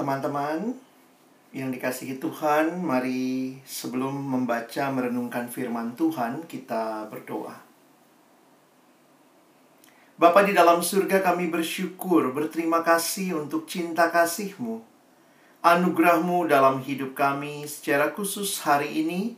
[0.00, 0.80] Teman-teman
[1.52, 7.52] yang dikasihi Tuhan, mari sebelum membaca merenungkan firman Tuhan, kita berdoa.
[10.16, 14.80] Bapa di dalam surga kami bersyukur, berterima kasih untuk cinta kasih-Mu,
[15.60, 19.36] anugerah-Mu dalam hidup kami secara khusus hari ini.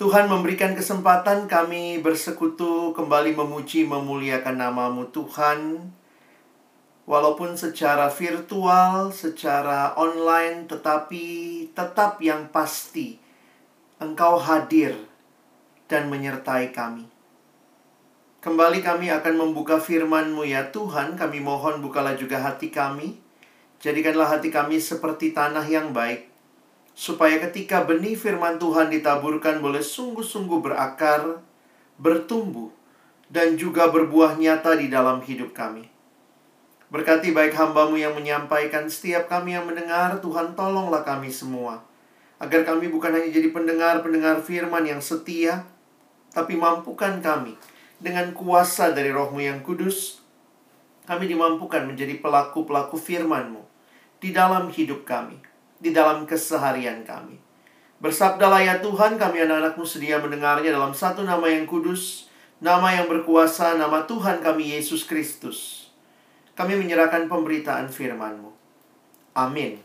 [0.00, 5.92] Tuhan memberikan kesempatan kami bersekutu kembali memuji memuliakan namamu Tuhan.
[7.02, 11.26] Walaupun secara virtual, secara online, tetapi
[11.74, 13.18] tetap yang pasti
[13.98, 14.94] Engkau hadir
[15.86, 17.06] dan menyertai kami.
[18.42, 23.22] Kembali kami akan membuka firman-Mu ya Tuhan, kami mohon bukalah juga hati kami.
[23.78, 26.26] Jadikanlah hati kami seperti tanah yang baik,
[26.90, 31.38] supaya ketika benih firman Tuhan ditaburkan boleh sungguh-sungguh berakar,
[31.98, 32.74] bertumbuh,
[33.30, 35.91] dan juga berbuah nyata di dalam hidup kami.
[36.92, 41.80] Berkati baik hambamu yang menyampaikan setiap kami yang mendengar, Tuhan tolonglah kami semua.
[42.36, 45.64] Agar kami bukan hanya jadi pendengar-pendengar firman yang setia,
[46.36, 47.56] tapi mampukan kami
[47.96, 50.20] dengan kuasa dari rohmu yang kudus,
[51.08, 53.64] kami dimampukan menjadi pelaku-pelaku firman-Mu
[54.20, 55.40] di dalam hidup kami,
[55.80, 57.40] di dalam keseharian kami.
[58.04, 62.28] Bersabdalah ya Tuhan, kami anak-anakmu sedia mendengarnya dalam satu nama yang kudus,
[62.60, 65.81] nama yang berkuasa, nama Tuhan kami Yesus Kristus.
[66.52, 68.52] Kami menyerahkan pemberitaan firman-Mu.
[69.32, 69.80] Amin.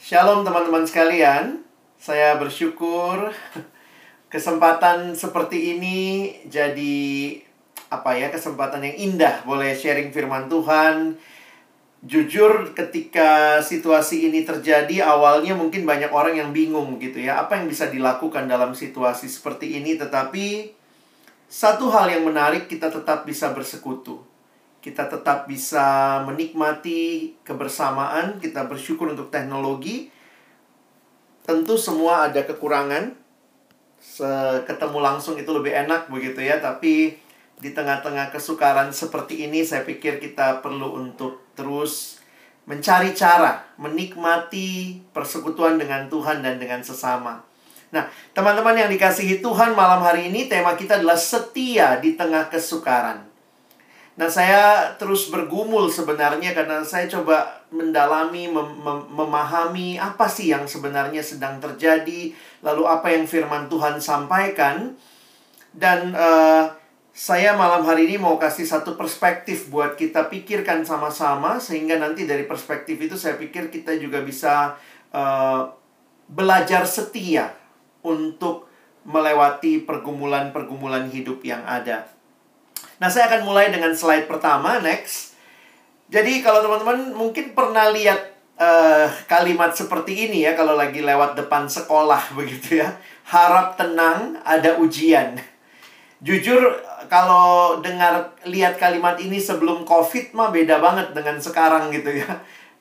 [0.00, 1.60] Shalom teman-teman sekalian.
[2.00, 3.28] Saya bersyukur
[4.32, 7.36] kesempatan seperti ini jadi
[7.92, 11.20] apa ya kesempatan yang indah boleh sharing firman Tuhan.
[12.00, 17.68] Jujur ketika situasi ini terjadi awalnya mungkin banyak orang yang bingung gitu ya apa yang
[17.68, 20.79] bisa dilakukan dalam situasi seperti ini tetapi
[21.50, 24.22] satu hal yang menarik kita tetap bisa bersekutu.
[24.78, 30.14] Kita tetap bisa menikmati kebersamaan, kita bersyukur untuk teknologi.
[31.42, 33.18] Tentu semua ada kekurangan.
[34.64, 37.18] Ketemu langsung itu lebih enak begitu ya, tapi
[37.60, 42.22] di tengah-tengah kesukaran seperti ini saya pikir kita perlu untuk terus
[42.64, 47.49] mencari cara menikmati persekutuan dengan Tuhan dan dengan sesama.
[47.90, 53.26] Nah, teman-teman yang dikasihi Tuhan malam hari ini tema kita adalah setia di tengah kesukaran.
[54.14, 60.70] Nah, saya terus bergumul sebenarnya karena saya coba mendalami, mem mem memahami apa sih yang
[60.70, 62.30] sebenarnya sedang terjadi,
[62.62, 64.94] lalu apa yang firman Tuhan sampaikan.
[65.74, 66.70] Dan uh,
[67.10, 72.46] saya malam hari ini mau kasih satu perspektif buat kita pikirkan sama-sama sehingga nanti dari
[72.46, 74.78] perspektif itu saya pikir kita juga bisa
[75.14, 75.70] uh,
[76.30, 77.59] belajar setia
[78.02, 78.70] untuk
[79.04, 82.04] melewati pergumulan-pergumulan hidup yang ada.
[83.00, 85.32] Nah, saya akan mulai dengan slide pertama, next.
[86.12, 91.64] Jadi kalau teman-teman mungkin pernah lihat uh, kalimat seperti ini ya kalau lagi lewat depan
[91.64, 92.98] sekolah begitu ya.
[93.24, 95.38] Harap tenang, ada ujian.
[96.20, 96.76] Jujur
[97.08, 102.28] kalau dengar lihat kalimat ini sebelum Covid mah beda banget dengan sekarang gitu ya.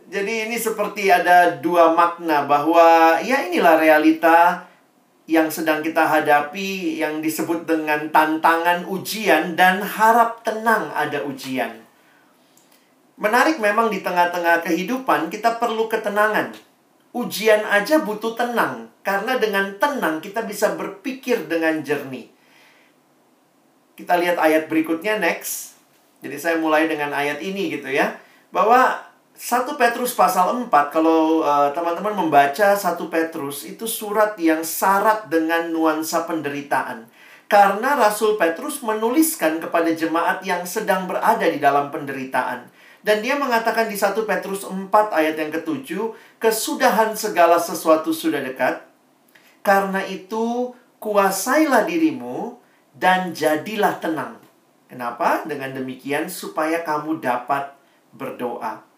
[0.10, 4.69] Jadi ini seperti ada dua makna bahwa ya inilah realita
[5.30, 11.86] yang sedang kita hadapi yang disebut dengan tantangan ujian dan harap tenang ada ujian.
[13.22, 16.50] Menarik memang di tengah-tengah kehidupan kita perlu ketenangan.
[17.14, 22.26] Ujian aja butuh tenang karena dengan tenang kita bisa berpikir dengan jernih.
[23.94, 25.78] Kita lihat ayat berikutnya next.
[26.26, 28.18] Jadi saya mulai dengan ayat ini gitu ya.
[28.50, 28.98] Bahwa
[29.40, 35.72] 1 Petrus pasal 4 kalau eh, teman-teman membaca 1 Petrus itu surat yang syarat dengan
[35.72, 37.08] nuansa penderitaan.
[37.48, 42.68] Karena Rasul Petrus menuliskan kepada jemaat yang sedang berada di dalam penderitaan.
[43.00, 48.84] Dan dia mengatakan di 1 Petrus 4 ayat yang ketujuh, kesudahan segala sesuatu sudah dekat.
[49.64, 52.60] Karena itu kuasailah dirimu
[52.92, 54.36] dan jadilah tenang.
[54.92, 55.48] Kenapa?
[55.48, 57.72] Dengan demikian supaya kamu dapat
[58.12, 58.89] berdoa.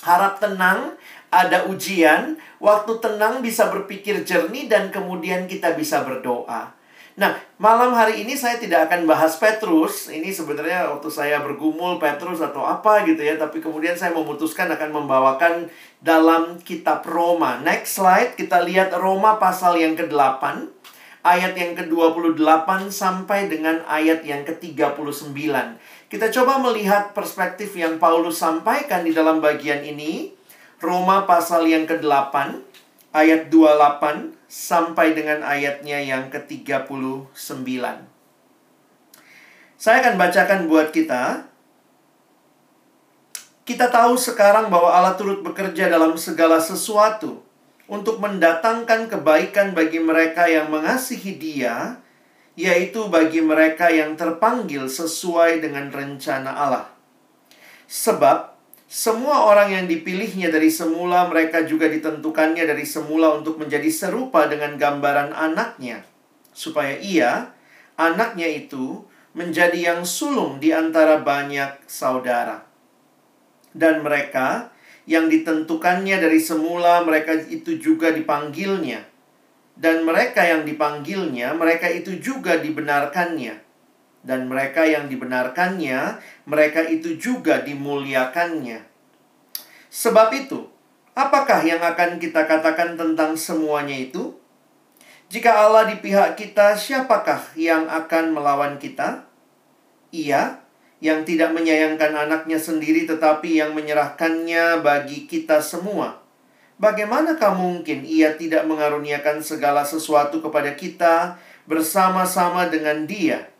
[0.00, 0.96] Harap tenang,
[1.30, 6.72] ada ujian, waktu tenang bisa berpikir jernih dan kemudian kita bisa berdoa.
[7.20, 10.08] Nah, malam hari ini saya tidak akan bahas Petrus.
[10.08, 14.88] Ini sebenarnya waktu saya bergumul Petrus atau apa gitu ya, tapi kemudian saya memutuskan akan
[15.04, 15.68] membawakan
[16.00, 17.60] dalam kitab Roma.
[17.60, 20.79] Next slide, kita lihat Roma pasal yang ke-8
[21.20, 25.36] ayat yang ke-28 sampai dengan ayat yang ke-39.
[26.08, 30.32] Kita coba melihat perspektif yang Paulus sampaikan di dalam bagian ini.
[30.80, 32.64] Roma pasal yang ke-8
[33.12, 37.28] ayat 28 sampai dengan ayatnya yang ke-39.
[39.76, 41.44] Saya akan bacakan buat kita.
[43.68, 47.49] Kita tahu sekarang bahwa Allah turut bekerja dalam segala sesuatu
[47.90, 51.98] untuk mendatangkan kebaikan bagi mereka yang mengasihi Dia,
[52.54, 56.86] yaitu bagi mereka yang terpanggil sesuai dengan rencana Allah.
[57.90, 58.54] Sebab
[58.86, 64.78] semua orang yang dipilihnya dari semula, mereka juga ditentukannya dari semula untuk menjadi serupa dengan
[64.78, 66.06] gambaran anaknya,
[66.54, 67.50] supaya ia,
[67.98, 69.02] anaknya itu,
[69.34, 72.66] menjadi yang sulung di antara banyak saudara.
[73.70, 74.74] Dan mereka
[75.08, 79.08] yang ditentukannya dari semula mereka itu juga dipanggilnya.
[79.80, 83.56] Dan mereka yang dipanggilnya, mereka itu juga dibenarkannya.
[84.20, 88.84] Dan mereka yang dibenarkannya, mereka itu juga dimuliakannya.
[89.88, 90.68] Sebab itu,
[91.16, 94.36] apakah yang akan kita katakan tentang semuanya itu?
[95.32, 99.24] Jika Allah di pihak kita, siapakah yang akan melawan kita?
[100.12, 100.59] Ia
[101.00, 106.20] yang tidak menyayangkan anaknya sendiri tetapi yang menyerahkannya bagi kita semua.
[106.80, 111.36] Bagaimanakah mungkin ia tidak mengaruniakan segala sesuatu kepada kita
[111.68, 113.52] bersama-sama dengan dia?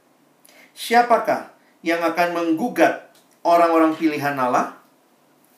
[0.73, 1.53] Siapakah
[1.85, 3.13] yang akan menggugat
[3.45, 4.77] orang-orang pilihan Allah?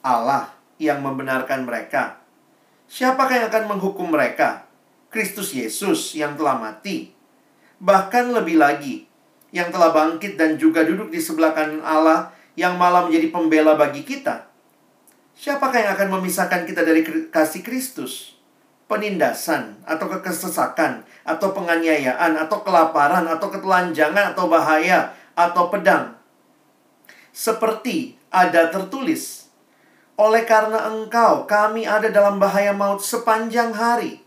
[0.03, 0.51] Allah
[0.83, 2.19] yang membenarkan mereka.
[2.91, 4.67] Siapakah yang akan menghukum mereka?
[5.07, 7.15] Kristus Yesus yang telah mati.
[7.79, 9.07] Bahkan lebih lagi,
[9.53, 14.03] yang telah bangkit dan juga duduk di sebelah kanan Allah yang malah menjadi pembela bagi
[14.03, 14.49] kita.
[15.37, 18.37] Siapakah yang akan memisahkan kita dari kasih Kristus?
[18.89, 26.21] Penindasan, atau kekesesakan, atau penganiayaan, atau kelaparan, atau ketelanjangan, atau bahaya, atau pedang.
[27.33, 29.49] seperti ada tertulis,
[30.21, 34.21] "Oleh karena engkau, kami ada dalam bahaya maut sepanjang hari.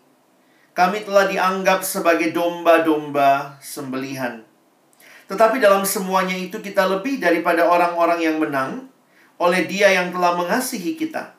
[0.74, 4.54] Kami telah dianggap sebagai domba-domba sembelihan."
[5.25, 8.86] Tetapi dalam semuanya itu kita lebih daripada orang-orang yang menang
[9.41, 11.34] oleh Dia yang telah mengasihi kita.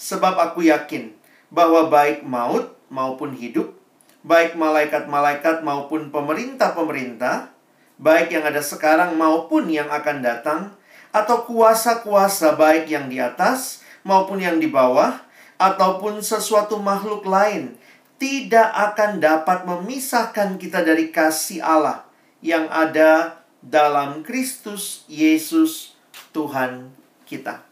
[0.00, 1.12] Sebab aku yakin
[1.52, 3.76] bahwa baik maut maupun hidup,
[4.24, 7.52] baik malaikat-malaikat maupun pemerintah-pemerintah,
[8.00, 10.60] baik yang ada sekarang maupun yang akan datang,
[11.12, 15.20] atau kuasa-kuasa baik yang di atas maupun yang di bawah,
[15.60, 17.76] ataupun sesuatu makhluk lain,
[18.16, 22.11] tidak akan dapat memisahkan kita dari kasih Allah
[22.42, 25.94] yang ada dalam Kristus Yesus
[26.34, 26.90] Tuhan
[27.24, 27.62] kita.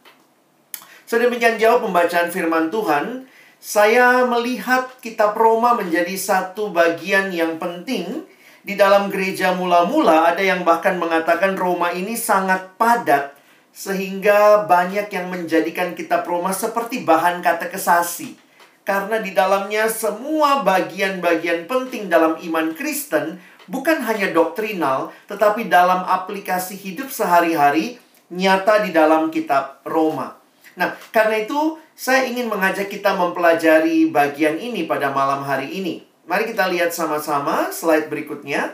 [1.04, 3.26] Sedemikian jauh pembacaan firman Tuhan,
[3.58, 8.24] saya melihat kitab Roma menjadi satu bagian yang penting
[8.62, 13.34] di dalam gereja mula-mula ada yang bahkan mengatakan Roma ini sangat padat
[13.74, 18.38] sehingga banyak yang menjadikan kitab Roma seperti bahan katekesasi.
[18.86, 23.38] Karena di dalamnya semua bagian-bagian penting dalam iman Kristen
[23.70, 28.02] bukan hanya doktrinal tetapi dalam aplikasi hidup sehari-hari
[28.34, 30.34] nyata di dalam kitab Roma.
[30.74, 36.02] Nah, karena itu saya ingin mengajak kita mempelajari bagian ini pada malam hari ini.
[36.26, 38.72] Mari kita lihat sama-sama slide berikutnya.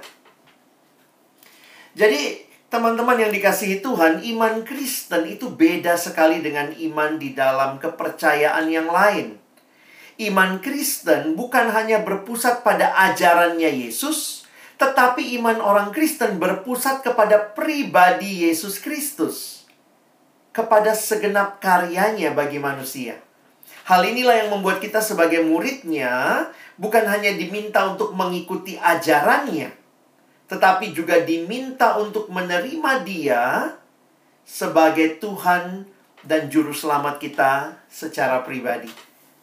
[1.96, 8.68] Jadi, teman-teman yang dikasihi Tuhan, iman Kristen itu beda sekali dengan iman di dalam kepercayaan
[8.68, 9.40] yang lain.
[10.20, 14.45] Iman Kristen bukan hanya berpusat pada ajarannya Yesus,
[14.76, 19.64] tetapi iman orang Kristen berpusat kepada pribadi Yesus Kristus
[20.56, 23.20] kepada segenap karyanya bagi manusia.
[23.84, 26.48] Hal inilah yang membuat kita sebagai muridnya
[26.80, 29.68] bukan hanya diminta untuk mengikuti ajarannya,
[30.48, 33.42] tetapi juga diminta untuk menerima dia
[34.48, 35.84] sebagai Tuhan
[36.24, 38.88] dan Juru Selamat kita secara pribadi.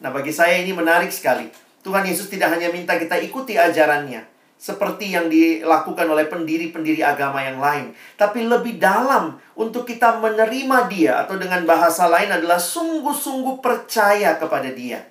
[0.02, 1.48] Nah bagi saya ini menarik sekali.
[1.86, 7.60] Tuhan Yesus tidak hanya minta kita ikuti ajarannya, seperti yang dilakukan oleh pendiri-pendiri agama yang
[7.60, 14.40] lain, tapi lebih dalam untuk kita menerima Dia, atau dengan bahasa lain adalah sungguh-sungguh percaya
[14.40, 15.04] kepada Dia.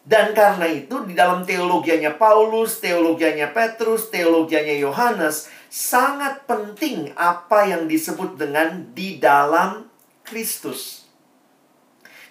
[0.00, 7.84] Dan karena itu, di dalam teologianya Paulus, teologianya Petrus, teologianya Yohanes, sangat penting apa yang
[7.84, 9.92] disebut dengan di dalam
[10.24, 11.04] Kristus.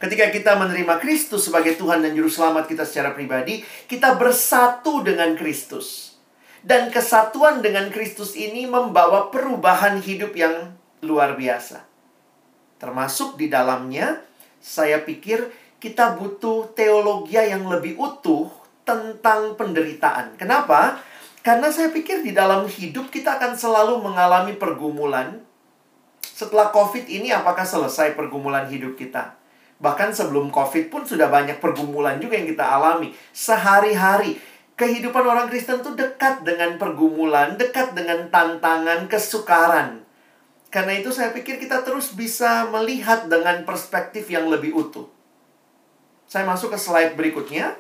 [0.02, 5.36] Ketika kita menerima Kristus sebagai Tuhan dan Juru Selamat kita secara pribadi, kita bersatu dengan
[5.36, 6.09] Kristus.
[6.60, 11.88] Dan kesatuan dengan Kristus ini membawa perubahan hidup yang luar biasa.
[12.80, 14.20] Termasuk di dalamnya,
[14.60, 15.48] saya pikir
[15.80, 18.52] kita butuh teologi yang lebih utuh
[18.84, 20.36] tentang penderitaan.
[20.36, 21.00] Kenapa?
[21.40, 25.40] Karena saya pikir di dalam hidup kita akan selalu mengalami pergumulan.
[26.20, 29.40] Setelah COVID ini apakah selesai pergumulan hidup kita?
[29.80, 33.16] Bahkan sebelum COVID pun sudah banyak pergumulan juga yang kita alami.
[33.32, 34.36] Sehari-hari
[34.80, 40.08] kehidupan orang Kristen itu dekat dengan pergumulan, dekat dengan tantangan, kesukaran.
[40.72, 45.12] Karena itu saya pikir kita terus bisa melihat dengan perspektif yang lebih utuh.
[46.32, 47.76] Saya masuk ke slide berikutnya.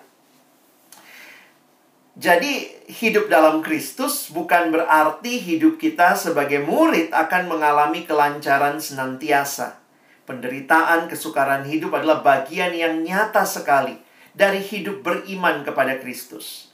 [2.19, 9.79] Jadi, hidup dalam Kristus bukan berarti hidup kita sebagai murid akan mengalami kelancaran senantiasa.
[10.27, 13.95] Penderitaan, kesukaran hidup adalah bagian yang nyata sekali
[14.35, 16.68] dari hidup beriman kepada Kristus.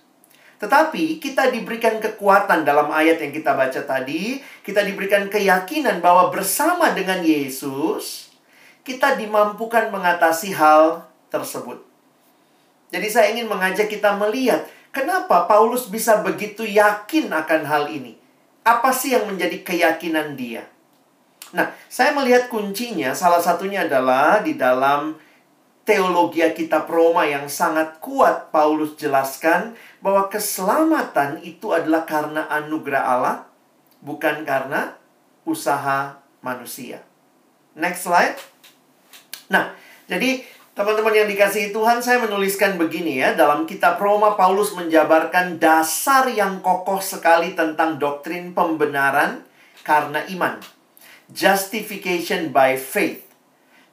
[0.55, 6.95] Tetapi kita diberikan kekuatan dalam ayat yang kita baca tadi, kita diberikan keyakinan bahwa bersama
[6.95, 8.31] dengan Yesus
[8.87, 11.81] kita dimampukan mengatasi hal tersebut.
[12.93, 14.63] Jadi saya ingin mengajak kita melihat
[14.95, 18.15] kenapa Paulus bisa begitu yakin akan hal ini.
[18.63, 20.63] Apa sih yang menjadi keyakinan dia?
[21.51, 25.17] Nah, saya melihat kuncinya salah satunya adalah di dalam
[25.85, 33.37] teologi kitab Roma yang sangat kuat Paulus jelaskan bahwa keselamatan itu adalah karena anugerah Allah
[34.01, 34.97] bukan karena
[35.45, 37.05] usaha manusia.
[37.77, 38.33] Next slide.
[39.49, 39.77] Nah,
[40.09, 40.41] jadi
[40.73, 46.65] teman-teman yang dikasihi Tuhan, saya menuliskan begini ya, dalam kitab Roma Paulus menjabarkan dasar yang
[46.65, 49.45] kokoh sekali tentang doktrin pembenaran
[49.85, 50.57] karena iman.
[51.29, 53.24] Justification by faith.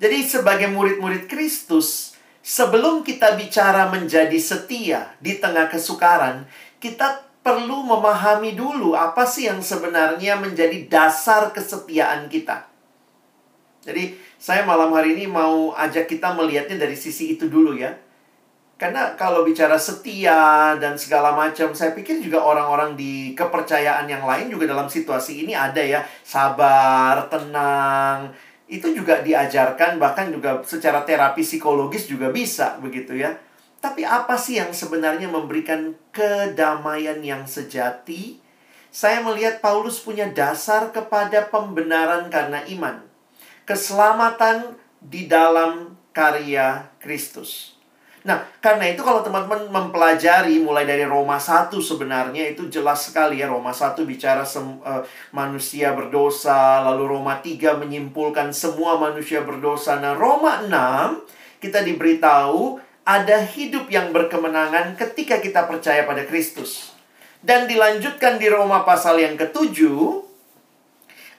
[0.03, 6.43] Jadi sebagai murid-murid Kristus, sebelum kita bicara menjadi setia di tengah kesukaran,
[6.83, 12.67] kita perlu memahami dulu apa sih yang sebenarnya menjadi dasar kesetiaan kita.
[13.87, 17.95] Jadi, saya malam hari ini mau ajak kita melihatnya dari sisi itu dulu ya.
[18.79, 24.51] Karena kalau bicara setia dan segala macam, saya pikir juga orang-orang di kepercayaan yang lain
[24.51, 28.35] juga dalam situasi ini ada ya, sabar, tenang.
[28.73, 33.37] Itu juga diajarkan bahkan juga secara terapi psikologis juga bisa begitu ya.
[33.85, 38.41] Tapi apa sih yang sebenarnya memberikan kedamaian yang sejati?
[38.89, 43.05] Saya melihat Paulus punya dasar kepada pembenaran karena iman.
[43.69, 47.82] Keselamatan di dalam karya Kristus.
[48.23, 53.51] Nah, karena itu kalau teman-teman mempelajari mulai dari Roma 1 sebenarnya itu jelas sekali ya
[53.51, 55.03] Roma 1 bicara sem, uh,
[55.35, 59.99] manusia berdosa, lalu Roma 3 menyimpulkan semua manusia berdosa.
[59.99, 61.27] Nah, Roma 6
[61.59, 66.95] kita diberitahu ada hidup yang berkemenangan ketika kita percaya pada Kristus.
[67.43, 70.23] Dan dilanjutkan di Roma pasal yang ketujuh,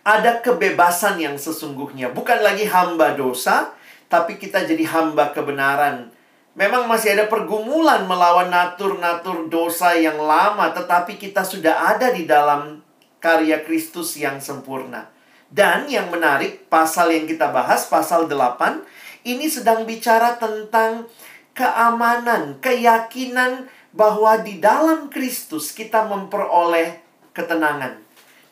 [0.03, 2.11] ada kebebasan yang sesungguhnya.
[2.11, 3.71] Bukan lagi hamba dosa,
[4.11, 6.12] tapi kita jadi hamba kebenaran
[6.53, 12.77] Memang masih ada pergumulan melawan natur-natur dosa yang lama, tetapi kita sudah ada di dalam
[13.17, 15.09] karya Kristus yang sempurna.
[15.49, 18.85] Dan yang menarik, pasal yang kita bahas, pasal 8,
[19.25, 21.09] ini sedang bicara tentang
[21.57, 27.01] keamanan, keyakinan bahwa di dalam Kristus kita memperoleh
[27.33, 27.97] ketenangan.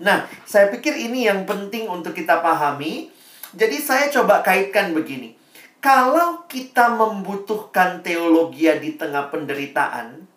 [0.02, 3.14] Nah, saya pikir ini yang penting untuk kita pahami.
[3.54, 5.41] Jadi saya coba kaitkan begini
[5.82, 10.30] kalau kita membutuhkan teologi di tengah penderitaan,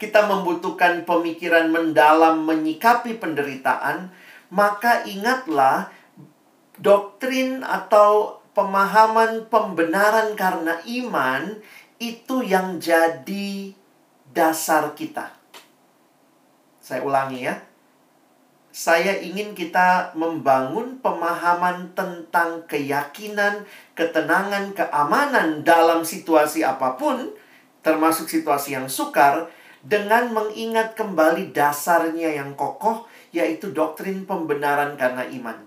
[0.00, 4.08] kita membutuhkan pemikiran mendalam menyikapi penderitaan,
[4.48, 5.92] maka ingatlah
[6.80, 11.60] doktrin atau pemahaman pembenaran karena iman
[12.00, 13.76] itu yang jadi
[14.32, 15.36] dasar kita.
[16.80, 17.71] Saya ulangi ya
[18.72, 27.36] saya ingin kita membangun pemahaman tentang keyakinan, ketenangan, keamanan dalam situasi apa pun,
[27.84, 29.52] termasuk situasi yang sukar,
[29.84, 35.60] dengan mengingat kembali dasarnya yang kokoh, yaitu doktrin pembenaran karena iman.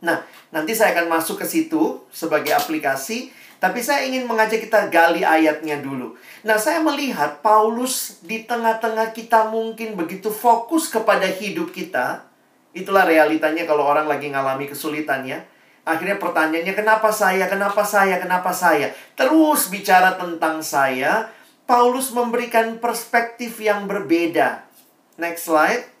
[0.00, 3.30] Nah, nanti saya akan masuk ke situ sebagai aplikasi
[3.62, 6.18] tapi saya ingin mengajak kita gali ayatnya dulu.
[6.42, 12.26] Nah, saya melihat Paulus di tengah-tengah kita mungkin begitu fokus kepada hidup kita.
[12.74, 15.46] Itulah realitanya kalau orang lagi ngalami kesulitan ya.
[15.86, 18.90] Akhirnya pertanyaannya kenapa saya, kenapa saya, kenapa saya.
[19.14, 21.30] Terus bicara tentang saya,
[21.62, 24.66] Paulus memberikan perspektif yang berbeda.
[25.22, 25.91] Next slide.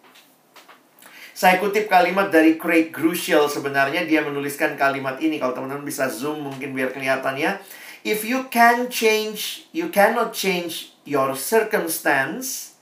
[1.42, 6.38] Saya kutip kalimat dari Craig Crucial sebenarnya dia menuliskan kalimat ini kalau teman-teman bisa zoom
[6.38, 7.58] mungkin biar kelihatan ya.
[8.06, 12.78] If you can change, you cannot change your circumstance,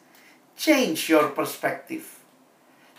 [0.60, 2.04] change your perspective.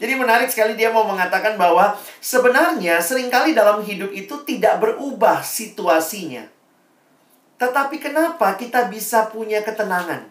[0.02, 5.45] Jadi menarik sekali dia mau mengatakan bahwa sebenarnya sering kali dalam hidup itu tidak berubah
[5.45, 6.50] situasinya.
[7.62, 10.26] Tetapi kenapa kita bisa punya ketenangan?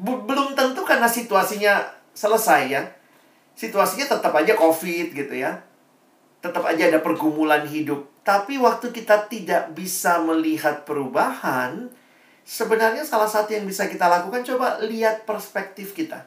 [0.00, 1.84] Belum tentu karena situasinya
[2.16, 3.01] selesai ya
[3.56, 5.62] situasinya tetap aja COVID gitu ya.
[6.42, 8.10] Tetap aja ada pergumulan hidup.
[8.22, 11.90] Tapi waktu kita tidak bisa melihat perubahan,
[12.42, 16.26] sebenarnya salah satu yang bisa kita lakukan coba lihat perspektif kita.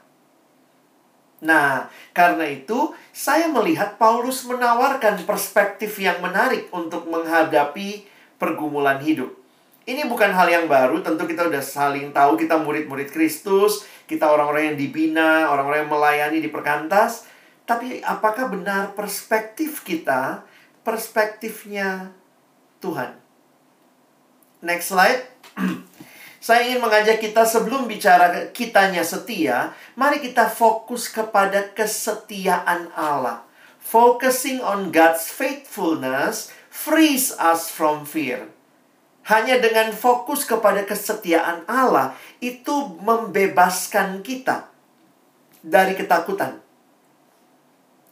[1.44, 8.08] Nah, karena itu saya melihat Paulus menawarkan perspektif yang menarik untuk menghadapi
[8.40, 9.36] pergumulan hidup.
[9.86, 14.74] Ini bukan hal yang baru, tentu kita udah saling tahu kita murid-murid Kristus, kita orang-orang
[14.74, 17.26] yang dibina, orang-orang yang melayani di perkantas.
[17.66, 20.46] Tapi apakah benar perspektif kita,
[20.86, 22.14] perspektifnya
[22.82, 23.18] Tuhan?
[24.62, 25.26] Next slide.
[26.46, 33.42] Saya ingin mengajak kita sebelum bicara kitanya setia, mari kita fokus kepada kesetiaan Allah.
[33.82, 38.55] Focusing on God's faithfulness frees us from fear.
[39.26, 44.70] Hanya dengan fokus kepada kesetiaan Allah itu membebaskan kita
[45.66, 46.62] dari ketakutan.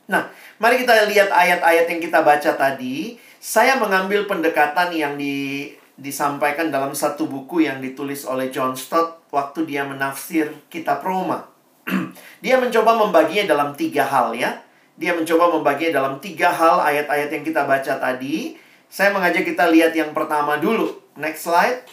[0.09, 3.21] Nah, mari kita lihat ayat-ayat yang kita baca tadi.
[3.37, 9.69] Saya mengambil pendekatan yang di, disampaikan dalam satu buku yang ditulis oleh John Stott waktu
[9.69, 11.45] dia menafsir kitab Roma.
[12.43, 14.65] dia mencoba membaginya dalam tiga hal ya.
[14.97, 18.57] Dia mencoba membaginya dalam tiga hal ayat-ayat yang kita baca tadi.
[18.89, 21.02] Saya mengajak kita lihat yang pertama dulu.
[21.13, 21.85] Next slide.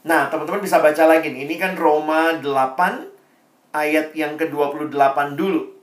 [0.00, 1.44] Nah, teman-teman bisa baca lagi nih.
[1.44, 5.76] Ini kan Roma 8 ayat yang ke-28 dulu.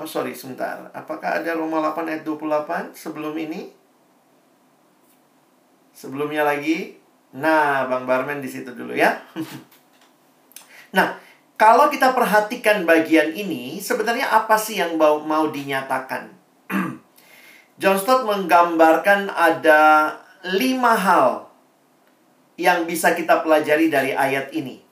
[0.00, 0.88] Oh, sorry, sebentar.
[0.96, 3.68] Apakah ada Roma 8 ayat 28 sebelum ini?
[5.92, 6.96] Sebelumnya lagi.
[7.36, 9.20] Nah, Bang Barmen di situ dulu ya.
[10.96, 11.20] nah,
[11.60, 16.32] kalau kita perhatikan bagian ini, sebenarnya apa sih yang mau, mau dinyatakan?
[17.80, 20.16] John Stott menggambarkan ada
[20.56, 21.51] lima hal
[22.60, 24.82] yang bisa kita pelajari dari ayat ini?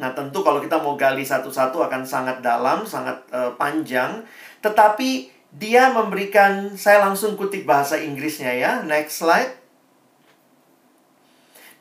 [0.00, 4.24] Nah, tentu kalau kita mau gali satu-satu akan sangat dalam, sangat uh, panjang.
[4.64, 8.72] Tetapi dia memberikan, saya langsung kutip bahasa Inggrisnya ya.
[8.80, 9.60] Next slide.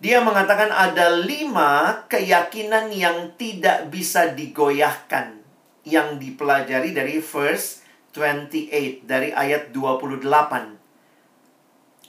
[0.04, 5.40] Dia mengatakan ada lima keyakinan yang tidak bisa digoyahkan.
[5.88, 10.28] Yang dipelajari dari verse 28, dari ayat 28.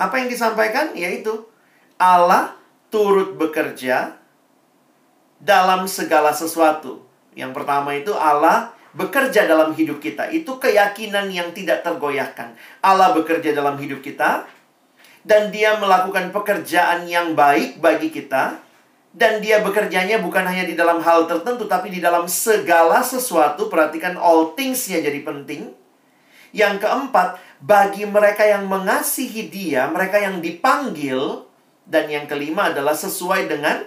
[0.03, 0.91] Apa yang disampaikan?
[0.99, 1.47] Yaitu
[2.03, 2.60] Allah
[2.91, 4.19] turut bekerja
[5.41, 7.07] dalam segala sesuatu.
[7.33, 10.29] Yang pertama itu Allah bekerja dalam hidup kita.
[10.29, 12.55] Itu keyakinan yang tidak tergoyahkan.
[12.85, 14.45] Allah bekerja dalam hidup kita
[15.25, 18.59] dan dia melakukan pekerjaan yang baik bagi kita
[19.11, 23.67] dan dia bekerjanya bukan hanya di dalam hal tertentu tapi di dalam segala sesuatu.
[23.71, 25.75] Perhatikan all things-nya jadi penting.
[26.51, 31.47] Yang keempat, bagi mereka yang mengasihi dia, mereka yang dipanggil
[31.91, 33.83] dan yang kelima adalah sesuai dengan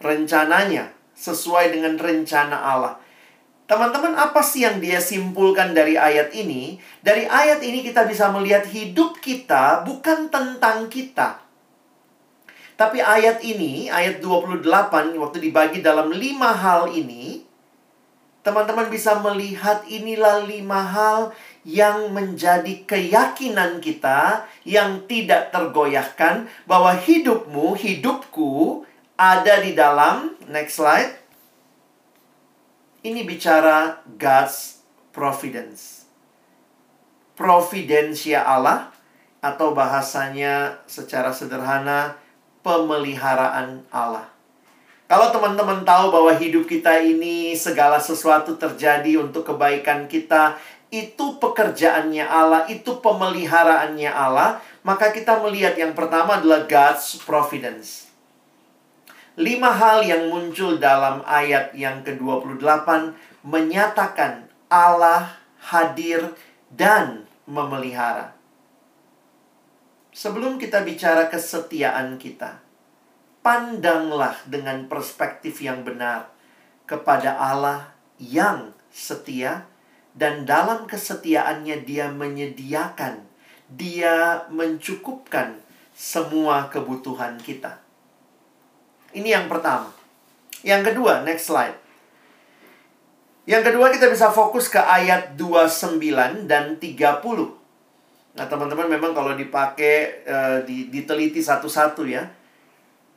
[0.00, 2.94] rencananya sesuai dengan rencana Allah.
[3.68, 6.80] Teman-teman, apa sih yang dia simpulkan dari ayat ini?
[7.04, 11.44] Dari ayat ini kita bisa melihat hidup kita bukan tentang kita.
[12.78, 14.62] Tapi ayat ini, ayat 28,
[15.18, 17.42] waktu dibagi dalam lima hal ini,
[18.46, 21.34] teman-teman bisa melihat inilah lima hal
[21.66, 28.84] yang menjadi keyakinan kita yang tidak tergoyahkan bahwa hidupmu, hidupku
[29.18, 31.18] ada di dalam next slide.
[33.02, 36.06] Ini bicara God's providence.
[37.38, 38.90] Providensia Allah
[39.38, 42.18] atau bahasanya secara sederhana
[42.66, 44.26] pemeliharaan Allah.
[45.08, 52.24] Kalau teman-teman tahu bahwa hidup kita ini segala sesuatu terjadi untuk kebaikan kita, itu pekerjaannya
[52.24, 58.08] Allah, itu pemeliharaannya Allah, maka kita melihat yang pertama adalah God's providence.
[59.38, 63.14] Lima hal yang muncul dalam ayat yang ke-28
[63.46, 66.34] menyatakan Allah hadir
[66.72, 68.34] dan memelihara.
[70.10, 72.58] Sebelum kita bicara kesetiaan kita,
[73.44, 76.34] pandanglah dengan perspektif yang benar
[76.90, 79.70] kepada Allah yang setia
[80.18, 83.22] dan dalam kesetiaannya dia menyediakan,
[83.70, 85.62] dia mencukupkan
[85.94, 87.78] semua kebutuhan kita.
[89.14, 89.94] Ini yang pertama.
[90.66, 91.78] Yang kedua, next slide.
[93.46, 96.02] Yang kedua kita bisa fokus ke ayat 29
[96.50, 97.54] dan 30.
[98.36, 102.26] Nah, teman-teman memang kalau dipakai uh, diteliti satu-satu ya.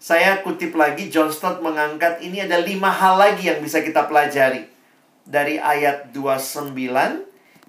[0.02, 4.71] Saya kutip lagi John Stott mengangkat ini ada lima hal lagi yang bisa kita pelajari.
[5.26, 6.74] Dari ayat 29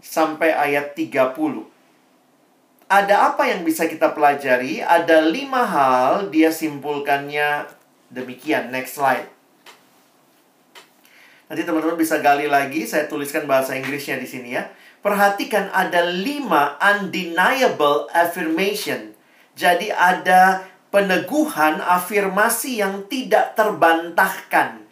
[0.02, 1.36] sampai ayat 30.
[2.92, 4.84] Ada apa yang bisa kita pelajari?
[4.84, 7.80] Ada lima hal, dia simpulkannya
[8.12, 9.24] Demikian, next slide.
[11.48, 14.68] Nanti teman-teman bisa gali lagi, saya tuliskan bahasa Inggrisnya di sini ya.
[15.00, 19.16] Perhatikan ada lima undeniable affirmation.
[19.56, 24.84] Jadi ada peneguhan afirmasi yang tidak terbantahkan.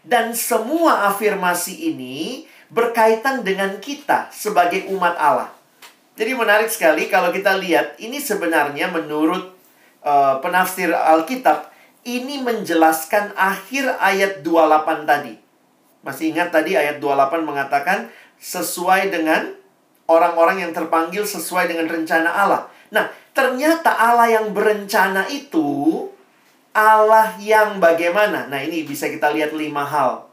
[0.00, 5.50] Dan semua afirmasi ini berkaitan dengan kita sebagai umat Allah.
[6.16, 9.56] Jadi menarik sekali kalau kita lihat ini sebenarnya menurut
[10.04, 11.72] uh, penafsir Alkitab
[12.04, 15.34] ini menjelaskan akhir ayat 28 tadi.
[16.00, 18.08] Masih ingat tadi ayat 28 mengatakan
[18.40, 19.52] sesuai dengan
[20.08, 22.62] orang-orang yang terpanggil sesuai dengan rencana Allah.
[22.90, 26.09] Nah, ternyata Allah yang berencana itu
[26.70, 28.46] Allah yang bagaimana?
[28.46, 30.30] Nah, ini bisa kita lihat lima hal.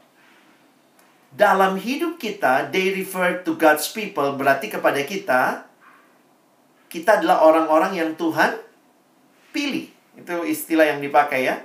[1.34, 5.66] Dalam hidup kita, they refer to God's people, berarti kepada kita,
[6.88, 8.56] kita adalah orang-orang yang Tuhan
[9.52, 9.90] pilih.
[10.18, 11.62] Itu istilah yang dipakai ya.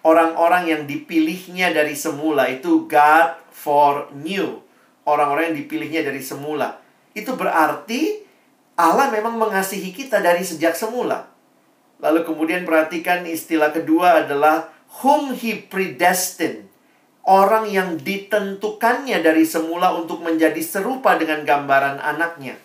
[0.00, 4.64] Orang-orang yang dipilihnya dari semula itu God for new.
[5.04, 6.80] Orang-orang yang dipilihnya dari semula.
[7.12, 8.24] Itu berarti
[8.80, 11.29] Allah memang mengasihi kita dari sejak semula.
[12.00, 16.68] Lalu kemudian perhatikan istilah kedua adalah whom he predestined.
[17.20, 22.56] Orang yang ditentukannya dari semula untuk menjadi serupa dengan gambaran anaknya.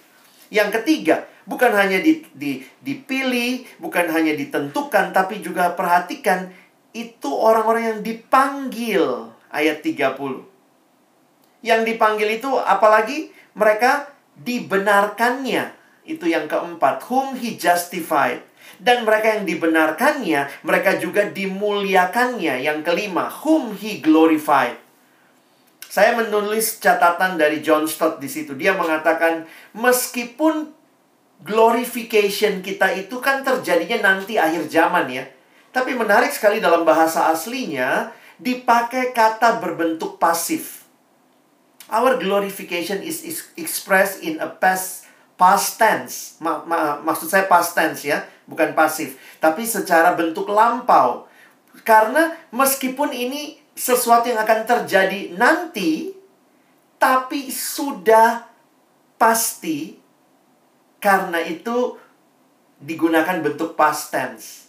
[0.47, 6.55] Yang ketiga, bukan hanya di, di, dipilih, bukan hanya ditentukan, tapi juga perhatikan
[6.95, 10.15] itu orang-orang yang dipanggil ayat 30.
[11.59, 14.07] Yang dipanggil itu apalagi mereka
[14.39, 15.75] dibenarkannya.
[16.07, 18.39] Itu yang keempat, whom he justified.
[18.85, 22.61] Dan mereka yang dibenarkannya, mereka juga dimuliakannya.
[22.61, 24.77] Yang kelima, whom he glorified.
[25.89, 28.53] Saya menulis catatan dari John Stott di situ.
[28.53, 30.69] Dia mengatakan, meskipun
[31.41, 35.25] glorification kita itu kan terjadinya nanti akhir zaman ya.
[35.73, 40.85] Tapi menarik sekali dalam bahasa aslinya dipakai kata berbentuk pasif.
[41.89, 43.25] Our glorification is,
[43.57, 46.39] expressed in a past past tense.
[46.39, 51.25] Ma, ma, maksud saya past tense ya, bukan pasif, tapi secara bentuk lampau.
[51.83, 56.15] Karena meskipun ini sesuatu yang akan terjadi nanti,
[56.95, 58.47] tapi sudah
[59.19, 59.99] pasti
[61.03, 61.99] karena itu
[62.79, 64.67] digunakan bentuk past tense.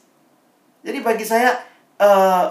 [0.83, 1.59] Jadi bagi saya,
[1.99, 2.47] uh,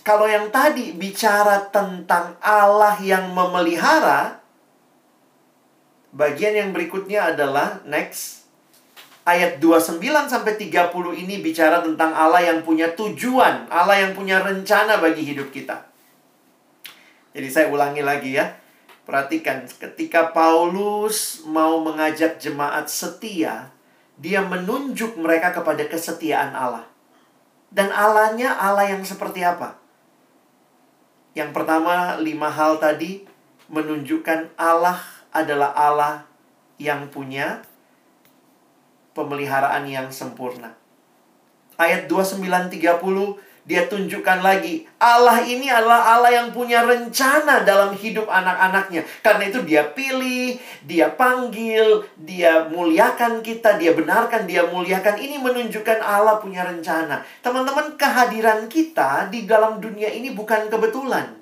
[0.00, 4.40] kalau yang tadi bicara tentang Allah yang memelihara,
[6.16, 8.47] bagian yang berikutnya adalah next
[9.28, 10.88] ayat 29 sampai 30
[11.20, 15.84] ini bicara tentang Allah yang punya tujuan, Allah yang punya rencana bagi hidup kita.
[17.36, 18.56] Jadi saya ulangi lagi ya.
[19.04, 23.68] Perhatikan ketika Paulus mau mengajak jemaat setia,
[24.16, 26.88] dia menunjuk mereka kepada kesetiaan Allah.
[27.68, 29.76] Dan Allahnya Allah yang seperti apa?
[31.36, 33.28] Yang pertama, lima hal tadi
[33.68, 34.96] menunjukkan Allah
[35.32, 36.14] adalah Allah
[36.80, 37.67] yang punya
[39.18, 40.78] pemeliharaan yang sempurna.
[41.74, 49.04] Ayat 2930 dia tunjukkan lagi Allah ini adalah Allah yang punya rencana dalam hidup anak-anaknya.
[49.20, 50.56] Karena itu dia pilih,
[50.88, 55.20] dia panggil, dia muliakan kita, dia benarkan, dia muliakan.
[55.20, 57.20] Ini menunjukkan Allah punya rencana.
[57.44, 61.36] Teman-teman, kehadiran kita di dalam dunia ini bukan kebetulan.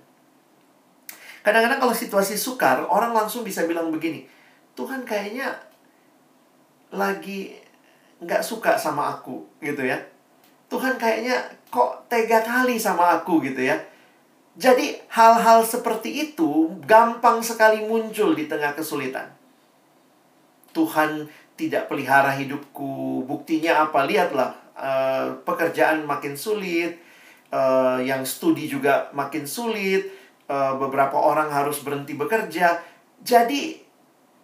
[1.46, 4.26] Kadang-kadang kalau situasi sukar, orang langsung bisa bilang begini,
[4.74, 5.54] Tuhan kayaknya
[6.90, 7.54] lagi
[8.22, 10.00] nggak suka sama aku, gitu ya.
[10.66, 11.38] Tuhan kayaknya
[11.70, 13.78] kok tega kali sama aku gitu ya.
[14.56, 19.28] Jadi hal-hal seperti itu gampang sekali muncul di tengah kesulitan.
[20.72, 21.28] Tuhan
[21.60, 23.24] tidak pelihara hidupku.
[23.28, 24.08] Buktinya apa?
[24.08, 27.00] Lihatlah, uh, pekerjaan makin sulit,
[27.52, 30.08] uh, yang studi juga makin sulit,
[30.48, 32.80] uh, beberapa orang harus berhenti bekerja.
[33.24, 33.80] Jadi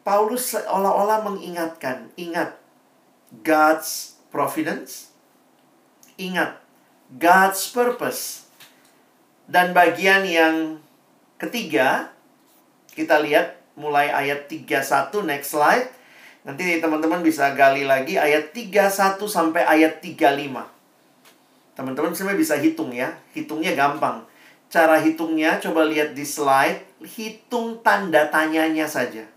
[0.04, 2.62] Paulus seolah-olah mengingatkan, ingat
[3.40, 5.08] God's providence,
[6.20, 6.60] ingat
[7.16, 8.44] God's purpose.
[9.48, 10.84] Dan bagian yang
[11.40, 12.12] ketiga,
[12.92, 15.88] kita lihat mulai ayat 31 next slide.
[16.44, 20.68] Nanti teman-teman bisa gali lagi ayat 31 sampai ayat 35.
[21.72, 23.16] Teman-teman sebenarnya bisa hitung ya.
[23.32, 24.28] Hitungnya gampang.
[24.72, 29.28] Cara hitungnya coba lihat di slide, hitung tanda tanyanya saja.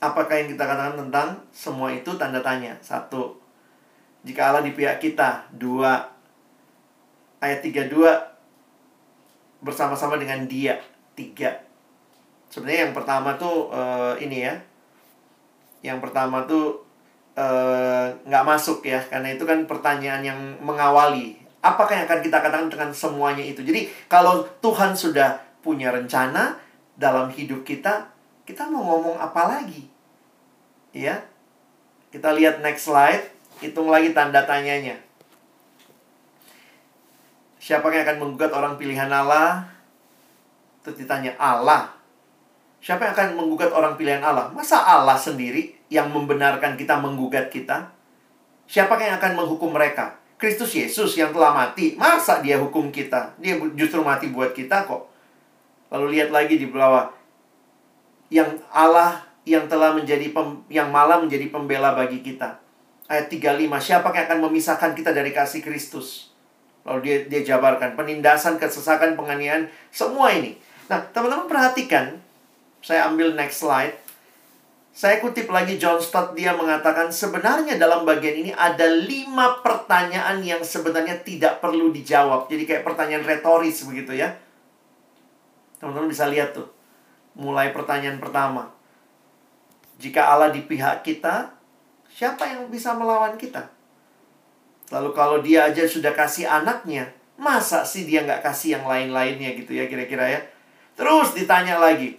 [0.00, 2.72] Apakah yang kita katakan tentang semua itu tanda tanya?
[2.80, 3.40] Satu,
[4.20, 5.48] jika Allah di pihak kita.
[5.52, 5.96] Dua.
[7.40, 8.00] Ayat 32
[9.64, 10.76] bersama-sama dengan dia.
[11.16, 11.56] Tiga.
[12.52, 14.54] Sebenarnya yang pertama tuh uh, ini ya.
[15.80, 16.84] Yang pertama tuh
[17.36, 19.00] uh, nggak masuk ya.
[19.08, 21.40] Karena itu kan pertanyaan yang mengawali.
[21.60, 23.60] Apakah yang akan kita katakan dengan semuanya itu?
[23.60, 26.56] Jadi kalau Tuhan sudah punya rencana
[26.96, 28.08] dalam hidup kita,
[28.48, 29.89] kita mau ngomong apa lagi?
[30.90, 31.26] Ya.
[32.10, 33.30] Kita lihat next slide.
[33.62, 34.98] Hitung lagi tanda tanyanya.
[37.60, 39.68] Siapa yang akan menggugat orang pilihan Allah?
[40.80, 41.92] Terus ditanya, Allah.
[42.80, 44.48] Siapa yang akan menggugat orang pilihan Allah?
[44.56, 47.92] Masa Allah sendiri yang membenarkan kita menggugat kita?
[48.64, 50.16] Siapa yang akan menghukum mereka?
[50.40, 52.00] Kristus Yesus yang telah mati.
[52.00, 53.36] Masa dia hukum kita?
[53.36, 55.12] Dia justru mati buat kita kok.
[55.92, 57.12] Lalu lihat lagi di bawah.
[58.32, 62.70] Yang Allah yang telah menjadi pem, yang malah menjadi pembela bagi kita
[63.10, 66.30] ayat 35, siapa yang akan memisahkan kita dari kasih Kristus?
[66.86, 70.56] Lalu dia dia jabarkan penindasan, kesesakan, penganiayaan, semua ini.
[70.86, 72.16] Nah, teman-teman perhatikan,
[72.80, 73.98] saya ambil next slide.
[74.90, 80.62] Saya kutip lagi John Stott, dia mengatakan sebenarnya dalam bagian ini ada lima pertanyaan yang
[80.66, 82.50] sebenarnya tidak perlu dijawab.
[82.50, 84.34] Jadi kayak pertanyaan retoris begitu ya.
[85.78, 86.66] Teman-teman bisa lihat tuh.
[87.38, 88.79] Mulai pertanyaan pertama.
[90.00, 91.60] Jika Allah di pihak kita,
[92.10, 93.70] Siapa yang bisa melawan kita?
[94.90, 99.72] Lalu kalau dia aja sudah kasih anaknya, masa sih dia nggak kasih yang lain-lainnya gitu
[99.72, 100.40] ya kira-kira ya?
[100.98, 102.18] Terus ditanya lagi,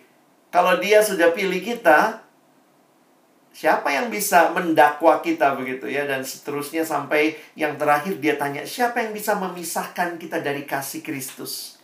[0.50, 2.24] kalau dia sudah pilih kita,
[3.52, 6.08] siapa yang bisa mendakwa kita begitu ya?
[6.08, 11.78] Dan seterusnya sampai yang terakhir dia tanya, siapa yang bisa memisahkan kita dari kasih Kristus?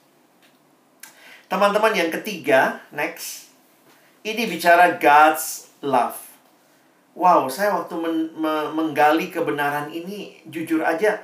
[1.51, 3.51] Teman-teman yang ketiga, next.
[4.25, 6.17] Ini bicara God's love.
[7.17, 11.17] Wow, saya waktu men, me, menggali kebenaran ini, jujur aja,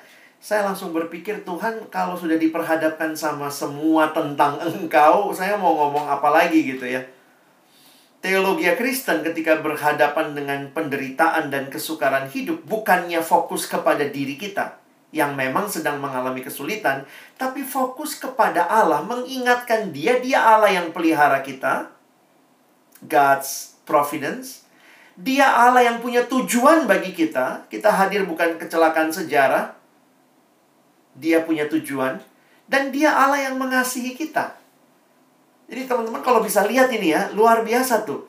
[0.43, 6.33] saya langsung berpikir, Tuhan, kalau sudah diperhadapkan sama semua tentang Engkau, saya mau ngomong apa
[6.33, 6.99] lagi gitu ya.
[8.23, 14.83] Teologi Kristen ketika berhadapan dengan penderitaan dan kesukaran hidup, bukannya fokus kepada diri kita.
[15.13, 17.05] yang memang sedang mengalami kesulitan,
[17.37, 21.93] tapi fokus kepada Allah, mengingatkan Dia, Dia Allah yang pelihara kita,
[23.05, 24.65] God's providence.
[25.13, 27.69] Dia Allah yang punya tujuan bagi kita.
[27.69, 29.77] Kita hadir bukan kecelakaan sejarah.
[31.13, 32.17] Dia punya tujuan
[32.67, 34.55] dan dia Allah yang mengasihi kita.
[35.67, 38.27] Jadi teman-teman kalau bisa lihat ini ya, luar biasa tuh.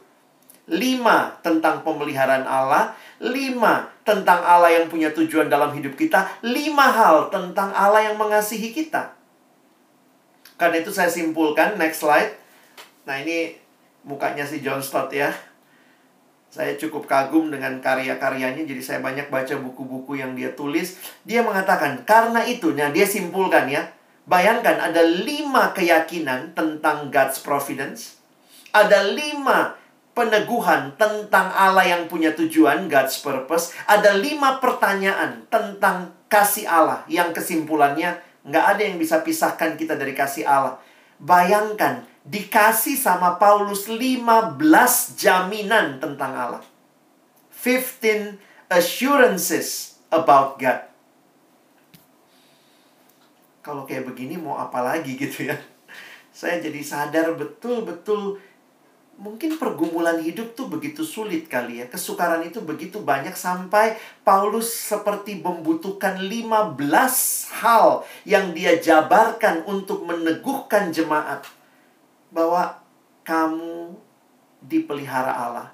[0.65, 7.29] Lima tentang pemeliharaan Allah, lima tentang Allah yang punya tujuan dalam hidup kita, lima hal
[7.29, 9.13] tentang Allah yang mengasihi kita.
[10.57, 12.33] Karena itu saya simpulkan, next slide.
[13.05, 13.61] Nah ini
[14.05, 15.33] mukanya si John Stott ya.
[16.55, 21.03] Saya cukup kagum dengan karya-karyanya, jadi saya banyak baca buku-buku yang dia tulis.
[21.27, 23.91] Dia mengatakan, karena itu, nah dia simpulkan ya.
[24.25, 28.23] Bayangkan ada lima keyakinan tentang God's providence.
[28.71, 29.75] Ada lima
[30.15, 33.75] peneguhan tentang Allah yang punya tujuan, God's purpose.
[33.91, 40.15] Ada lima pertanyaan tentang kasih Allah yang kesimpulannya nggak ada yang bisa pisahkan kita dari
[40.15, 40.79] kasih Allah.
[41.19, 44.57] Bayangkan, dikasih sama Paulus 15
[45.21, 46.65] jaminan tentang Allah.
[47.53, 48.41] 15
[48.73, 50.81] assurances about God.
[53.65, 55.57] Kalau kayak begini mau apa lagi gitu ya.
[56.35, 58.41] Saya jadi sadar betul-betul
[59.15, 61.87] mungkin pergumulan hidup tuh begitu sulit kali ya.
[61.89, 66.77] Kesukaran itu begitu banyak sampai Paulus seperti membutuhkan 15
[67.63, 71.47] hal yang dia jabarkan untuk meneguhkan jemaat
[72.35, 72.83] bahwa
[73.23, 73.95] kamu
[74.67, 75.71] dipelihara Allah.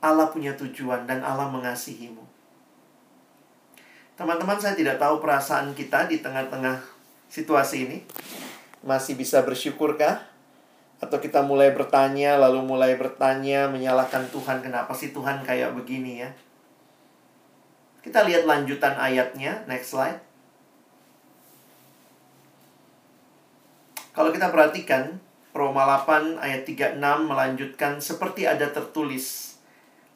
[0.00, 2.24] Allah punya tujuan dan Allah mengasihimu.
[4.16, 6.82] Teman-teman, saya tidak tahu perasaan kita di tengah-tengah
[7.30, 7.98] situasi ini.
[8.82, 10.24] Masih bisa bersyukurkah?
[10.98, 16.30] Atau kita mulai bertanya, lalu mulai bertanya, menyalahkan Tuhan, kenapa sih Tuhan kayak begini ya?
[18.02, 20.18] Kita lihat lanjutan ayatnya, next slide.
[24.10, 25.22] Kalau kita perhatikan,
[25.56, 29.56] Roma 8 ayat 36 melanjutkan seperti ada tertulis.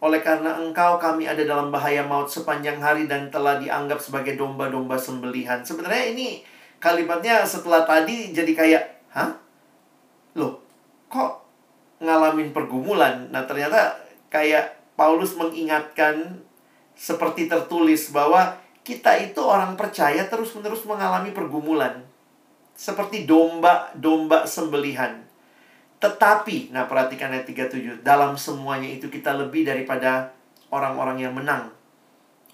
[0.02, 4.98] Oleh karena engkau kami ada dalam bahaya maut sepanjang hari dan telah dianggap sebagai domba-domba
[4.98, 5.62] sembelihan.
[5.62, 6.42] Sebenarnya ini
[6.82, 8.82] kalimatnya setelah tadi jadi kayak,
[9.14, 9.30] hah?
[10.34, 10.58] Loh,
[11.06, 11.46] kok
[12.02, 13.30] ngalamin pergumulan?
[13.30, 13.94] Nah ternyata
[14.26, 16.42] kayak Paulus mengingatkan
[16.98, 22.02] seperti tertulis bahwa kita itu orang percaya terus-menerus mengalami pergumulan.
[22.82, 25.22] Seperti domba-domba sembelihan.
[26.02, 30.34] Tetapi, nah perhatikan ayat 37, dalam semuanya itu kita lebih daripada
[30.74, 31.70] orang-orang yang menang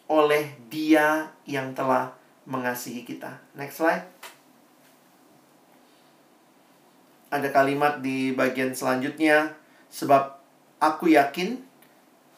[0.05, 2.13] oleh dia yang telah
[2.45, 3.41] mengasihi kita.
[3.57, 4.05] Next slide.
[7.33, 9.57] Ada kalimat di bagian selanjutnya,
[9.89, 10.37] sebab
[10.77, 11.68] aku yakin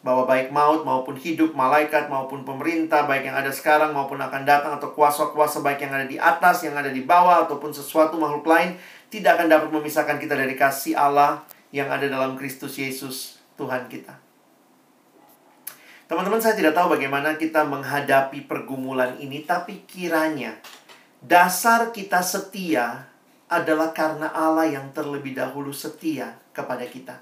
[0.01, 4.73] bahwa baik maut maupun hidup, malaikat maupun pemerintah, baik yang ada sekarang maupun akan datang,
[4.81, 8.81] atau kuasa-kuasa baik yang ada di atas, yang ada di bawah, ataupun sesuatu makhluk lain,
[9.13, 14.17] tidak akan dapat memisahkan kita dari kasih Allah yang ada dalam Kristus Yesus, Tuhan kita.
[16.09, 20.57] Teman-teman, saya tidak tahu bagaimana kita menghadapi pergumulan ini, tapi kiranya
[21.21, 23.05] dasar kita setia
[23.53, 27.21] adalah karena Allah yang terlebih dahulu setia kepada kita.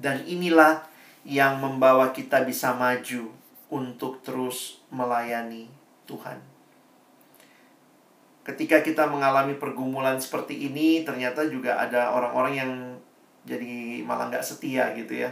[0.00, 0.89] Dan inilah
[1.24, 3.28] yang membawa kita bisa maju
[3.70, 5.70] untuk terus melayani
[6.08, 6.40] Tuhan.
[8.42, 12.72] Ketika kita mengalami pergumulan seperti ini, ternyata juga ada orang-orang yang
[13.44, 15.30] jadi malah nggak setia gitu ya.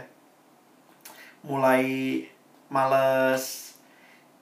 [1.43, 1.83] Mulai
[2.69, 3.75] males,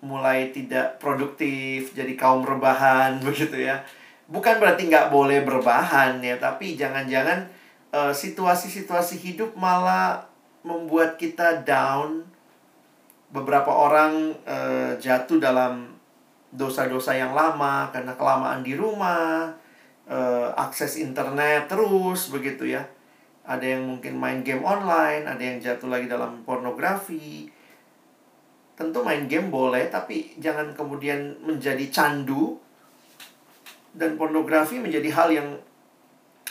[0.04, 3.82] mulai tidak produktif, jadi kaum rebahan begitu ya.
[4.28, 7.48] Bukan berarti nggak boleh berbahan ya, tapi jangan-jangan
[7.96, 10.27] uh, situasi-situasi hidup malah
[10.68, 12.28] membuat kita down.
[13.32, 15.96] Beberapa orang uh, jatuh dalam
[16.52, 19.52] dosa-dosa yang lama karena kelamaan di rumah,
[20.08, 22.84] uh, akses internet terus begitu ya.
[23.48, 27.48] Ada yang mungkin main game online, ada yang jatuh lagi dalam pornografi.
[28.76, 32.60] Tentu main game boleh, tapi jangan kemudian menjadi candu.
[33.98, 35.50] Dan pornografi menjadi hal yang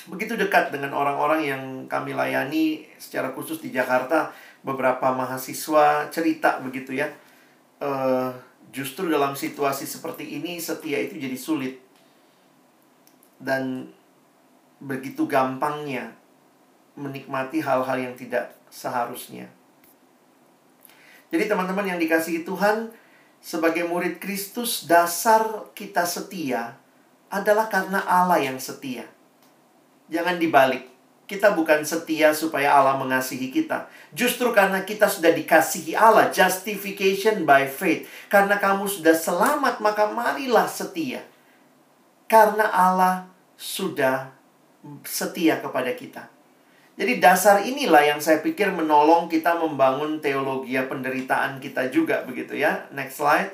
[0.06, 4.30] begitu dekat dengan orang-orang yang kami layani secara khusus di Jakarta
[4.62, 7.10] beberapa mahasiswa cerita begitu ya.
[7.76, 8.30] Uh,
[8.70, 11.82] justru dalam situasi seperti ini setia itu jadi sulit.
[13.36, 13.90] Dan
[14.80, 16.14] begitu gampangnya
[16.96, 19.50] menikmati hal-hal yang tidak seharusnya.
[21.28, 22.94] Jadi teman-teman yang dikasihi Tuhan
[23.42, 26.78] sebagai murid Kristus dasar kita setia
[27.28, 29.15] adalah karena Allah yang setia
[30.12, 30.86] Jangan dibalik.
[31.26, 33.90] Kita bukan setia supaya Allah mengasihi kita.
[34.14, 38.06] Justru karena kita sudah dikasihi Allah, justification by faith.
[38.30, 41.26] Karena kamu sudah selamat, maka marilah setia.
[42.30, 43.26] Karena Allah
[43.58, 44.30] sudah
[45.02, 46.30] setia kepada kita.
[46.96, 52.88] Jadi dasar inilah yang saya pikir menolong kita membangun teologi penderitaan kita juga begitu ya.
[52.94, 53.52] Next slide.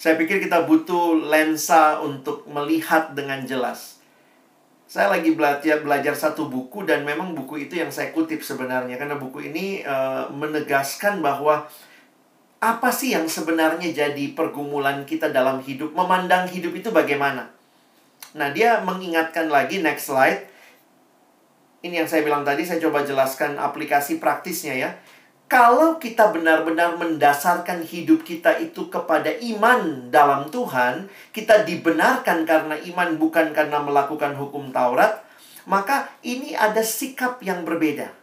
[0.00, 3.99] Saya pikir kita butuh lensa untuk melihat dengan jelas.
[4.90, 9.14] Saya lagi belajar belajar satu buku dan memang buku itu yang saya kutip sebenarnya karena
[9.14, 11.70] buku ini uh, menegaskan bahwa
[12.58, 17.54] apa sih yang sebenarnya jadi pergumulan kita dalam hidup, memandang hidup itu bagaimana.
[18.34, 20.50] Nah, dia mengingatkan lagi next slide.
[21.86, 24.90] Ini yang saya bilang tadi, saya coba jelaskan aplikasi praktisnya ya.
[25.50, 33.18] Kalau kita benar-benar mendasarkan hidup kita itu kepada iman dalam Tuhan, kita dibenarkan karena iman
[33.18, 35.26] bukan karena melakukan hukum Taurat,
[35.66, 38.14] maka ini ada sikap yang berbeda.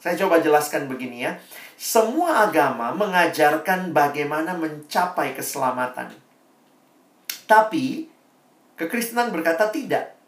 [0.00, 1.36] Saya coba jelaskan begini ya.
[1.76, 6.08] Semua agama mengajarkan bagaimana mencapai keselamatan.
[7.44, 8.08] Tapi
[8.80, 10.21] kekristenan berkata tidak.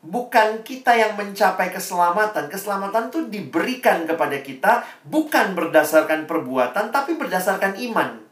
[0.00, 2.48] Bukan kita yang mencapai keselamatan.
[2.48, 4.72] Keselamatan itu diberikan kepada kita
[5.04, 8.30] bukan berdasarkan perbuatan tapi berdasarkan iman.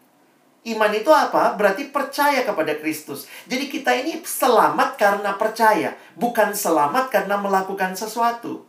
[0.64, 1.54] Iman itu apa?
[1.54, 3.28] Berarti percaya kepada Kristus.
[3.46, 8.68] Jadi kita ini selamat karena percaya, bukan selamat karena melakukan sesuatu.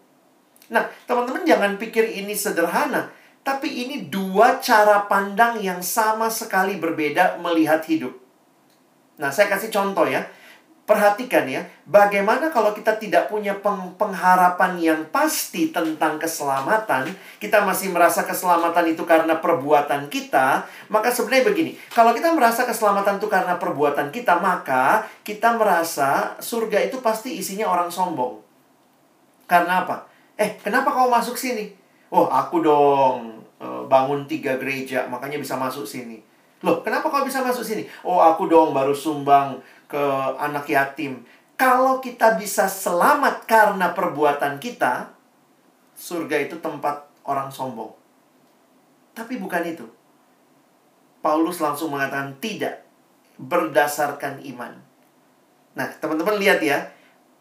[0.69, 3.09] Nah, teman-teman jangan pikir ini sederhana,
[3.41, 8.13] tapi ini dua cara pandang yang sama sekali berbeda melihat hidup.
[9.17, 10.23] Nah, saya kasih contoh ya.
[10.89, 17.93] Perhatikan ya, bagaimana kalau kita tidak punya peng pengharapan yang pasti tentang keselamatan, kita masih
[17.93, 23.61] merasa keselamatan itu karena perbuatan kita, maka sebenarnya begini, kalau kita merasa keselamatan itu karena
[23.61, 28.41] perbuatan kita, maka kita merasa surga itu pasti isinya orang sombong.
[29.45, 30.09] Karena apa?
[30.41, 31.69] Eh, kenapa kau masuk sini?
[32.09, 36.17] Oh, aku dong eh, bangun tiga gereja, makanya bisa masuk sini.
[36.65, 37.85] Loh, kenapa kau bisa masuk sini?
[38.03, 39.55] Oh, aku dong baru sumbang
[39.89, 40.05] ke
[40.37, 41.25] anak yatim.
[41.59, 45.11] Kalau kita bisa selamat karena perbuatan kita,
[45.97, 47.91] surga itu tempat orang sombong.
[49.11, 49.83] Tapi bukan itu.
[51.19, 52.87] Paulus langsung mengatakan tidak
[53.35, 54.71] berdasarkan iman.
[55.75, 56.95] Nah, teman-teman lihat ya.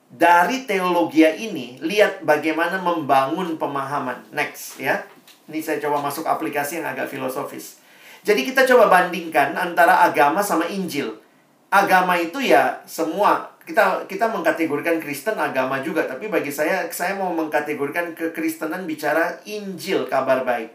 [0.09, 4.24] Dari teologi ini, lihat bagaimana membangun pemahaman.
[4.32, 5.05] Next ya.
[5.46, 7.78] Ini saya coba masuk aplikasi yang agak filosofis.
[8.24, 11.28] Jadi kita coba bandingkan antara agama sama Injil
[11.68, 17.28] agama itu ya semua kita kita mengkategorikan Kristen agama juga tapi bagi saya saya mau
[17.36, 20.72] mengkategorikan kekristenan bicara Injil kabar baik.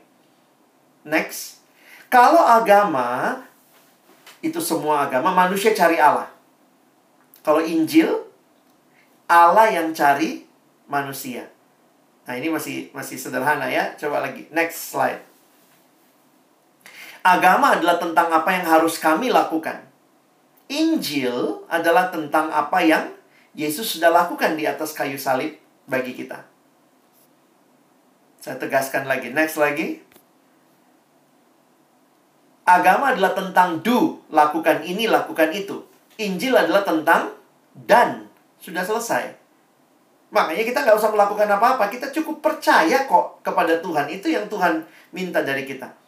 [1.02, 1.66] Next.
[2.14, 3.42] Kalau agama
[4.46, 6.30] itu semua agama manusia cari Allah.
[7.42, 8.30] Kalau Injil
[9.26, 10.46] Allah yang cari
[10.86, 11.50] manusia.
[12.24, 13.98] Nah, ini masih masih sederhana ya.
[13.98, 15.20] Coba lagi next slide.
[17.24, 19.93] Agama adalah tentang apa yang harus kami lakukan.
[20.72, 23.12] Injil adalah tentang apa yang
[23.54, 25.54] Yesus sudah lakukan di atas kayu salib
[25.86, 26.42] bagi kita.
[28.44, 29.32] Saya tegaskan lagi.
[29.32, 30.04] Next lagi.
[32.64, 35.84] Agama adalah tentang do, lakukan ini, lakukan itu.
[36.20, 37.36] Injil adalah tentang
[37.76, 38.28] dan.
[38.60, 39.36] Sudah selesai.
[40.34, 41.92] Makanya kita nggak usah melakukan apa-apa.
[41.94, 44.10] Kita cukup percaya kok kepada Tuhan.
[44.10, 44.82] Itu yang Tuhan
[45.14, 46.03] minta dari kita.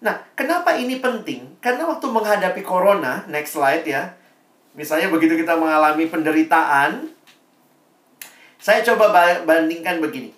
[0.00, 1.56] Nah, kenapa ini penting?
[1.60, 4.12] Karena waktu menghadapi corona, next slide ya.
[4.76, 7.08] Misalnya begitu kita mengalami penderitaan,
[8.60, 9.08] saya coba
[9.48, 10.36] bandingkan begini.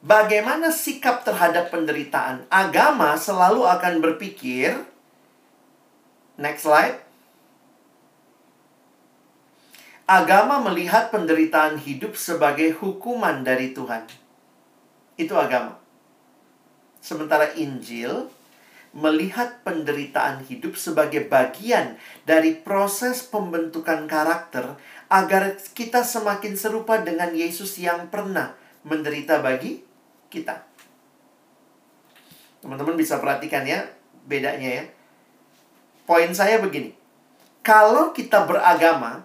[0.00, 2.48] Bagaimana sikap terhadap penderitaan?
[2.48, 4.88] Agama selalu akan berpikir
[6.38, 7.02] Next slide.
[10.06, 14.06] Agama melihat penderitaan hidup sebagai hukuman dari Tuhan.
[15.18, 15.82] Itu agama.
[17.02, 18.30] Sementara Injil
[18.98, 21.94] melihat penderitaan hidup sebagai bagian
[22.26, 24.74] dari proses pembentukan karakter
[25.06, 29.86] agar kita semakin serupa dengan Yesus yang pernah menderita bagi
[30.26, 30.66] kita.
[32.58, 33.86] Teman-teman bisa perhatikan ya
[34.26, 34.84] bedanya ya.
[36.02, 36.90] Poin saya begini.
[37.62, 39.22] Kalau kita beragama,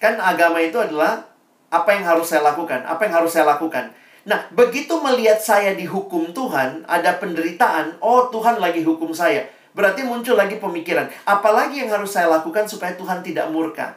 [0.00, 1.28] kan agama itu adalah
[1.68, 3.92] apa yang harus saya lakukan, apa yang harus saya lakukan.
[4.28, 9.48] Nah, begitu melihat saya dihukum Tuhan, ada penderitaan, oh Tuhan lagi hukum saya.
[9.72, 13.96] Berarti muncul lagi pemikiran, apalagi yang harus saya lakukan supaya Tuhan tidak murka.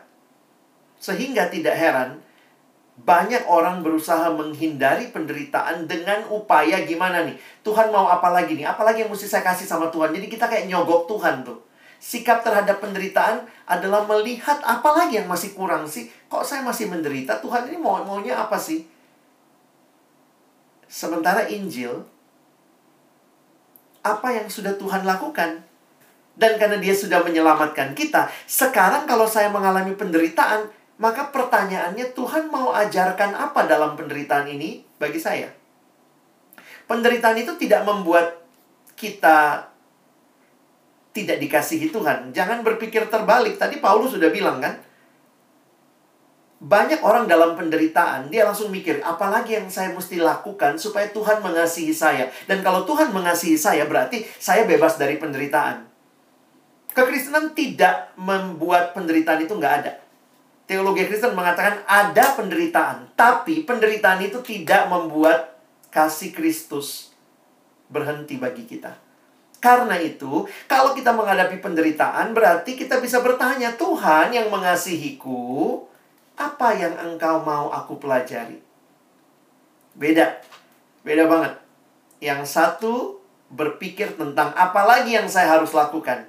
[1.02, 2.24] Sehingga tidak heran,
[2.94, 7.36] banyak orang berusaha menghindari penderitaan dengan upaya gimana nih.
[7.66, 8.70] Tuhan mau apa lagi nih?
[8.70, 10.14] Apalagi yang mesti saya kasih sama Tuhan.
[10.14, 11.58] Jadi kita kayak nyogok Tuhan tuh.
[11.98, 16.06] Sikap terhadap penderitaan, adalah melihat apa lagi yang masih kurang sih?
[16.30, 17.42] Kok saya masih menderita?
[17.42, 18.93] Tuhan ini mau maunya apa sih?
[20.94, 22.06] Sementara Injil
[24.06, 25.66] apa yang sudah Tuhan lakukan
[26.38, 30.70] dan karena dia sudah menyelamatkan kita, sekarang kalau saya mengalami penderitaan,
[31.02, 35.50] maka pertanyaannya Tuhan mau ajarkan apa dalam penderitaan ini bagi saya?
[36.86, 38.46] Penderitaan itu tidak membuat
[38.94, 39.66] kita
[41.10, 42.30] tidak dikasihi Tuhan.
[42.38, 43.58] Jangan berpikir terbalik.
[43.58, 44.78] Tadi Paulus sudah bilang kan,
[46.64, 51.92] banyak orang dalam penderitaan, dia langsung mikir, apalagi yang saya mesti lakukan supaya Tuhan mengasihi
[51.92, 52.32] saya.
[52.48, 55.84] Dan kalau Tuhan mengasihi saya, berarti saya bebas dari penderitaan.
[56.96, 60.00] Kekristenan tidak membuat penderitaan itu nggak ada.
[60.64, 65.60] Teologi Kristen mengatakan ada penderitaan, tapi penderitaan itu tidak membuat
[65.92, 67.12] kasih Kristus
[67.92, 68.96] berhenti bagi kita.
[69.60, 75.84] Karena itu, kalau kita menghadapi penderitaan, berarti kita bisa bertanya, Tuhan yang mengasihiku,
[76.34, 78.58] apa yang engkau mau aku pelajari?
[79.94, 80.42] Beda.
[81.06, 81.54] Beda banget.
[82.24, 83.22] Yang satu
[83.54, 86.26] berpikir tentang apa lagi yang saya harus lakukan.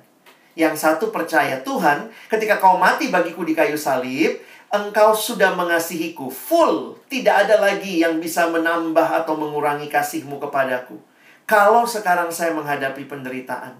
[0.55, 4.39] Yang satu percaya Tuhan, ketika kau mati bagiku di kayu salib,
[4.71, 7.01] engkau sudah mengasihiku full.
[7.11, 11.01] Tidak ada lagi yang bisa menambah atau mengurangi kasihmu kepadaku.
[11.45, 13.77] Kalau sekarang saya menghadapi penderitaan,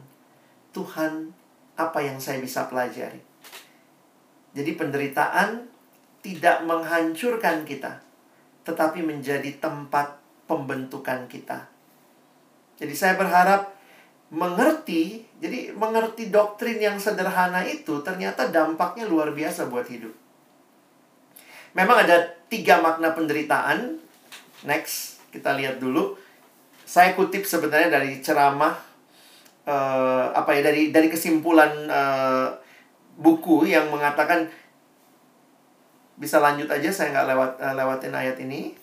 [0.75, 1.31] Tuhan,
[1.79, 3.23] apa yang saya bisa pelajari?
[4.55, 5.74] Jadi penderitaan
[6.25, 8.01] tidak menghancurkan kita,
[8.65, 10.17] tetapi menjadi tempat
[10.49, 11.69] pembentukan kita.
[12.81, 13.77] Jadi saya berharap
[14.33, 20.17] mengerti, jadi mengerti doktrin yang sederhana itu ternyata dampaknya luar biasa buat hidup.
[21.77, 24.01] Memang ada tiga makna penderitaan.
[24.65, 26.17] Next, kita lihat dulu.
[26.89, 28.73] Saya kutip sebenarnya dari ceramah
[29.69, 32.49] uh, apa ya dari dari kesimpulan uh,
[33.19, 34.47] buku yang mengatakan
[36.15, 38.75] bisa lanjut aja, saya nggak lewat uh, lewatin ayat ini.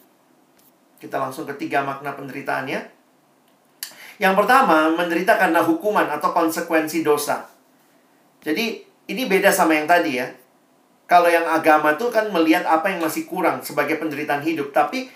[1.00, 2.80] Kita langsung ke tiga makna penderitaannya.
[4.22, 7.50] Yang pertama, menderita karena hukuman atau konsekuensi dosa.
[8.46, 10.30] Jadi, ini beda sama yang tadi ya.
[11.10, 14.70] Kalau yang agama tuh kan melihat apa yang masih kurang sebagai penderitaan hidup.
[14.70, 15.10] Tapi,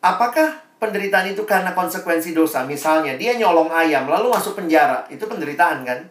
[0.00, 2.64] apakah penderitaan itu karena konsekuensi dosa?
[2.64, 5.04] Misalnya, dia nyolong ayam, lalu masuk penjara.
[5.12, 6.08] Itu penderitaan kan?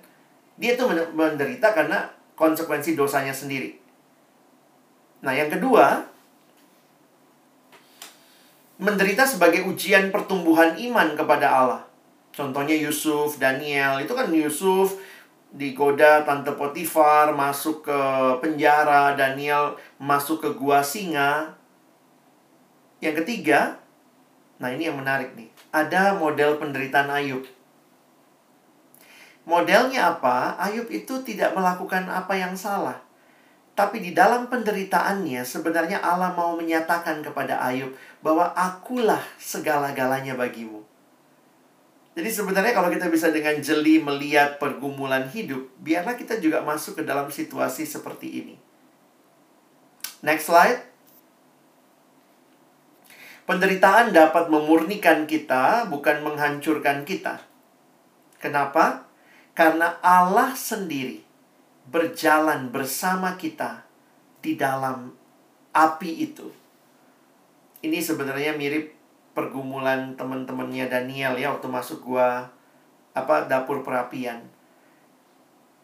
[0.62, 3.85] Dia tuh menderita karena konsekuensi dosanya sendiri.
[5.26, 6.06] Nah, yang kedua,
[8.78, 11.82] menderita sebagai ujian pertumbuhan iman kepada Allah.
[12.30, 15.02] Contohnya Yusuf, Daniel, itu kan Yusuf
[15.56, 18.00] digoda tante Potifar, masuk ke
[18.44, 21.56] penjara, Daniel masuk ke gua singa.
[23.00, 23.80] Yang ketiga,
[24.60, 25.48] nah ini yang menarik nih.
[25.72, 27.48] Ada model penderitaan Ayub.
[29.48, 30.60] Modelnya apa?
[30.60, 33.05] Ayub itu tidak melakukan apa yang salah.
[33.76, 37.92] Tapi di dalam penderitaannya sebenarnya Allah mau menyatakan kepada Ayub
[38.24, 40.80] bahwa akulah segala-galanya bagimu.
[42.16, 47.04] Jadi sebenarnya kalau kita bisa dengan jeli melihat pergumulan hidup, biarlah kita juga masuk ke
[47.04, 48.56] dalam situasi seperti ini.
[50.24, 50.80] Next slide.
[53.44, 57.44] Penderitaan dapat memurnikan kita, bukan menghancurkan kita.
[58.40, 59.12] Kenapa?
[59.52, 61.25] Karena Allah sendiri
[61.90, 63.86] berjalan bersama kita
[64.42, 65.14] di dalam
[65.74, 66.50] api itu.
[67.86, 68.96] Ini sebenarnya mirip
[69.38, 72.50] pergumulan teman-temannya Daniel ya waktu masuk gua
[73.14, 74.42] apa dapur perapian.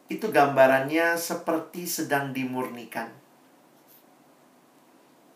[0.10, 3.08] Itu gambarannya seperti sedang dimurnikan.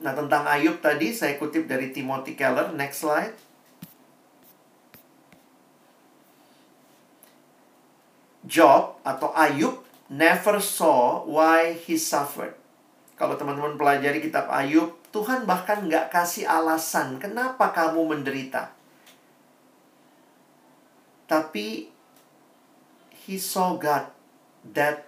[0.04, 3.38] Nah, tentang Ayub tadi saya kutip dari Timothy Keller, next slide.
[8.44, 12.54] Job atau Ayub never saw why he suffered.
[13.16, 18.76] Kalau teman-teman pelajari kitab Ayub, Tuhan bahkan nggak kasih alasan kenapa kamu menderita.
[21.26, 21.90] Tapi
[23.26, 24.12] he saw God
[24.76, 25.08] that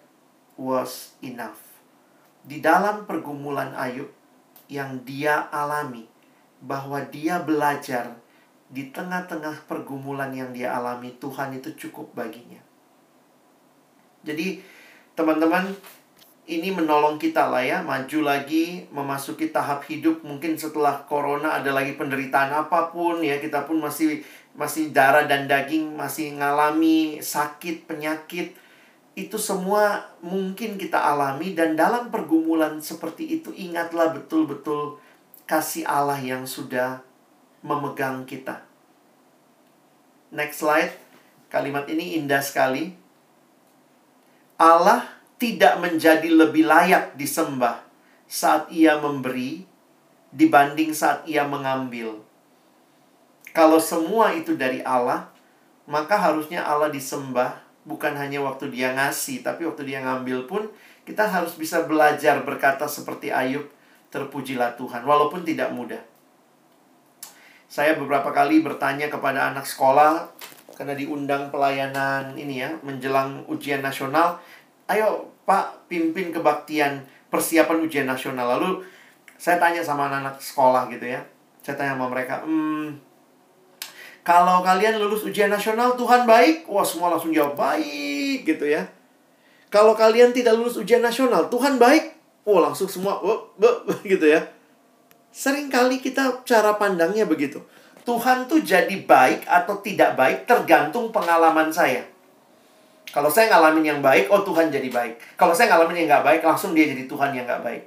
[0.56, 1.60] was enough.
[2.48, 4.10] Di dalam pergumulan Ayub
[4.72, 6.08] yang dia alami,
[6.64, 8.18] bahwa dia belajar
[8.68, 12.60] di tengah-tengah pergumulan yang dia alami, Tuhan itu cukup baginya.
[14.28, 14.60] Jadi,
[15.18, 15.74] teman-teman
[16.48, 21.98] ini menolong kita lah ya maju lagi memasuki tahap hidup mungkin setelah corona ada lagi
[21.98, 24.22] penderitaan apa pun ya kita pun masih
[24.54, 28.56] masih darah dan daging masih ngalami sakit penyakit
[29.18, 35.02] itu semua mungkin kita alami dan dalam pergumulan seperti itu ingatlah betul-betul
[35.50, 37.02] kasih Allah yang sudah
[37.66, 38.62] memegang kita.
[40.30, 40.94] Next slide.
[41.50, 43.07] Kalimat ini indah sekali.
[44.58, 45.06] Allah
[45.38, 47.86] tidak menjadi lebih layak disembah
[48.26, 49.70] saat ia memberi
[50.34, 52.26] dibanding saat ia mengambil.
[53.54, 55.30] Kalau semua itu dari Allah,
[55.86, 60.68] maka harusnya Allah disembah bukan hanya waktu dia ngasih, tapi waktu dia ngambil pun
[61.08, 63.64] kita harus bisa belajar berkata seperti Ayub,
[64.10, 66.02] terpujilah Tuhan, walaupun tidak mudah.
[67.70, 70.34] Saya beberapa kali bertanya kepada anak sekolah,
[70.78, 74.38] karena diundang pelayanan ini ya, menjelang ujian nasional,
[74.86, 77.02] ayo Pak pimpin kebaktian
[77.34, 78.46] persiapan ujian nasional.
[78.56, 78.86] Lalu
[79.42, 81.26] saya tanya sama anak-anak sekolah gitu ya,
[81.66, 83.08] saya tanya sama mereka, hmm,
[84.28, 86.68] kalau kalian lulus ujian nasional, Tuhan baik.
[86.68, 88.84] Wah, semua langsung jawab baik gitu ya.
[89.72, 92.12] Kalau kalian tidak lulus ujian nasional, Tuhan baik.
[92.44, 93.56] Wah, langsung semua oh,
[94.04, 94.44] gitu ya.
[95.32, 97.64] Seringkali kita cara pandangnya begitu.
[98.08, 102.08] Tuhan tuh jadi baik atau tidak baik tergantung pengalaman saya.
[103.12, 105.36] Kalau saya ngalamin yang baik, oh Tuhan jadi baik.
[105.36, 107.84] Kalau saya ngalamin yang nggak baik, langsung dia jadi Tuhan yang nggak baik.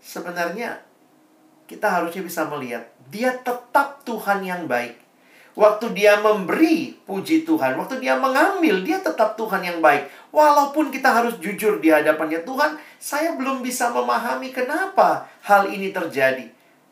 [0.00, 0.80] Sebenarnya
[1.68, 4.96] kita harusnya bisa melihat dia tetap Tuhan yang baik
[5.58, 7.74] Waktu dia memberi, puji Tuhan.
[7.74, 10.06] Waktu dia mengambil, dia tetap Tuhan yang baik.
[10.30, 16.46] Walaupun kita harus jujur di hadapannya Tuhan, saya belum bisa memahami kenapa hal ini terjadi.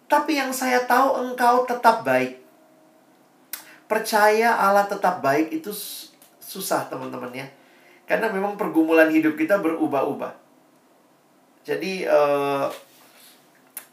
[0.08, 2.40] Tapi yang saya tahu engkau tetap baik.
[3.84, 5.68] Percaya Allah tetap baik itu
[6.40, 7.46] susah teman-teman ya.
[8.08, 10.32] Karena memang pergumulan hidup kita berubah-ubah.
[11.68, 12.72] Jadi uh,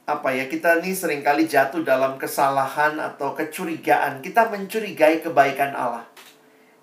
[0.05, 6.05] apa ya kita nih sering kali jatuh dalam kesalahan atau kecurigaan kita mencurigai kebaikan Allah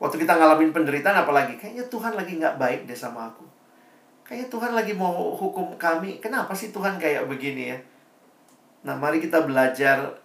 [0.02, 3.46] waktu kita ngalamin penderitaan apalagi kayaknya Tuhan lagi nggak baik deh sama aku
[4.26, 7.78] kayaknya Tuhan lagi mau hukum kami kenapa sih Tuhan kayak begini ya
[8.82, 10.18] nah mari kita belajar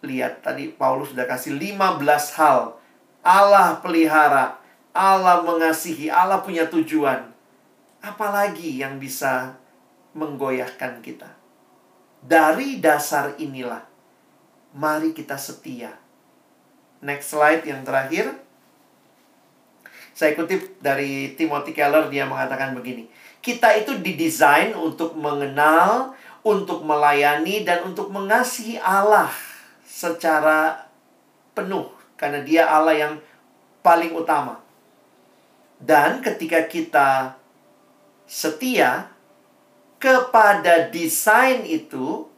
[0.00, 2.76] lihat tadi Paulus sudah kasih 15 hal
[3.20, 4.60] Allah pelihara
[4.96, 7.32] Allah mengasihi Allah punya tujuan
[8.00, 9.56] apalagi yang bisa
[10.16, 11.36] menggoyahkan kita
[12.26, 13.86] dari dasar inilah,
[14.74, 15.94] mari kita setia.
[16.98, 18.34] Next slide yang terakhir.
[20.10, 23.06] Saya kutip dari Timothy Keller, dia mengatakan begini.
[23.38, 26.15] Kita itu didesain untuk mengenal,
[26.46, 29.34] untuk melayani, dan untuk mengasihi Allah
[29.82, 30.86] secara
[31.58, 31.90] penuh.
[32.14, 33.14] Karena dia Allah yang
[33.82, 34.62] paling utama.
[35.82, 37.34] Dan ketika kita
[38.30, 39.10] setia,
[39.98, 42.30] kepada desain itu,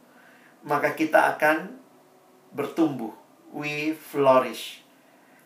[0.65, 1.77] maka kita akan
[2.49, 3.13] bertumbuh.
[3.53, 4.81] We flourish.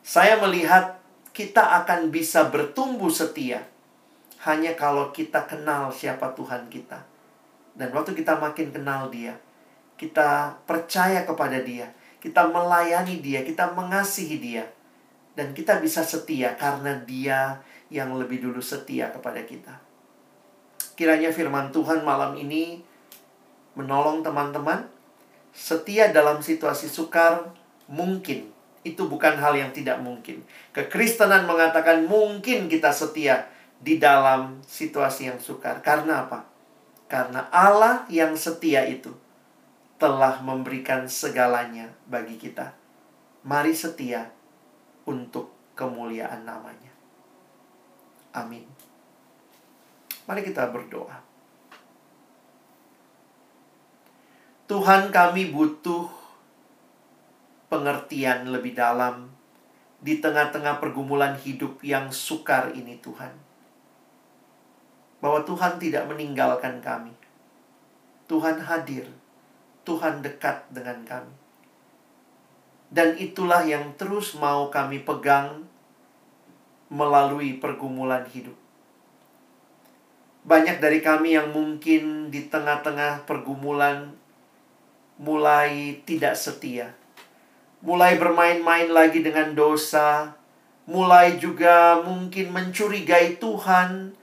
[0.03, 0.99] Saya melihat
[1.31, 3.63] kita akan bisa bertumbuh setia
[4.43, 7.12] hanya kalau kita kenal siapa Tuhan kita.
[7.73, 9.33] Dan waktu kita makin kenal Dia,
[9.97, 11.89] kita percaya kepada Dia,
[12.21, 14.65] kita melayani Dia, kita mengasihi Dia,
[15.33, 17.57] dan kita bisa setia karena Dia
[17.89, 19.73] yang lebih dulu setia kepada kita.
[20.93, 22.85] Kiranya firman Tuhan malam ini
[23.73, 24.85] menolong teman-teman
[25.49, 27.49] setia dalam situasi sukar
[27.89, 28.53] mungkin
[28.83, 30.43] itu bukan hal yang tidak mungkin.
[30.75, 33.47] Kekristenan mengatakan mungkin kita setia
[33.79, 35.79] di dalam situasi yang sukar.
[35.79, 36.52] Karena apa?
[37.07, 39.13] Karena Allah yang setia itu
[40.01, 42.73] telah memberikan segalanya bagi kita.
[43.43, 44.31] Mari setia
[45.07, 46.91] untuk kemuliaan namanya.
[48.33, 48.65] Amin.
[50.25, 51.19] Mari kita berdoa.
[54.63, 56.07] Tuhan kami butuh
[57.67, 59.27] pengertian lebih dalam
[59.99, 63.42] di tengah-tengah pergumulan hidup yang sukar ini Tuhan.
[65.23, 67.15] Bahwa Tuhan tidak meninggalkan kami.
[68.27, 69.07] Tuhan hadir.
[69.87, 71.31] Tuhan dekat dengan kami.
[72.91, 75.63] Dan itulah yang terus mau kami pegang
[76.93, 78.53] melalui pergumulan hidup.
[80.43, 84.11] Banyak dari kami yang mungkin di tengah-tengah pergumulan
[85.17, 86.91] mulai tidak setia.
[87.81, 90.35] Mulai bermain-main lagi dengan dosa.
[90.83, 94.13] Mulai juga mungkin mencurigai Tuhan.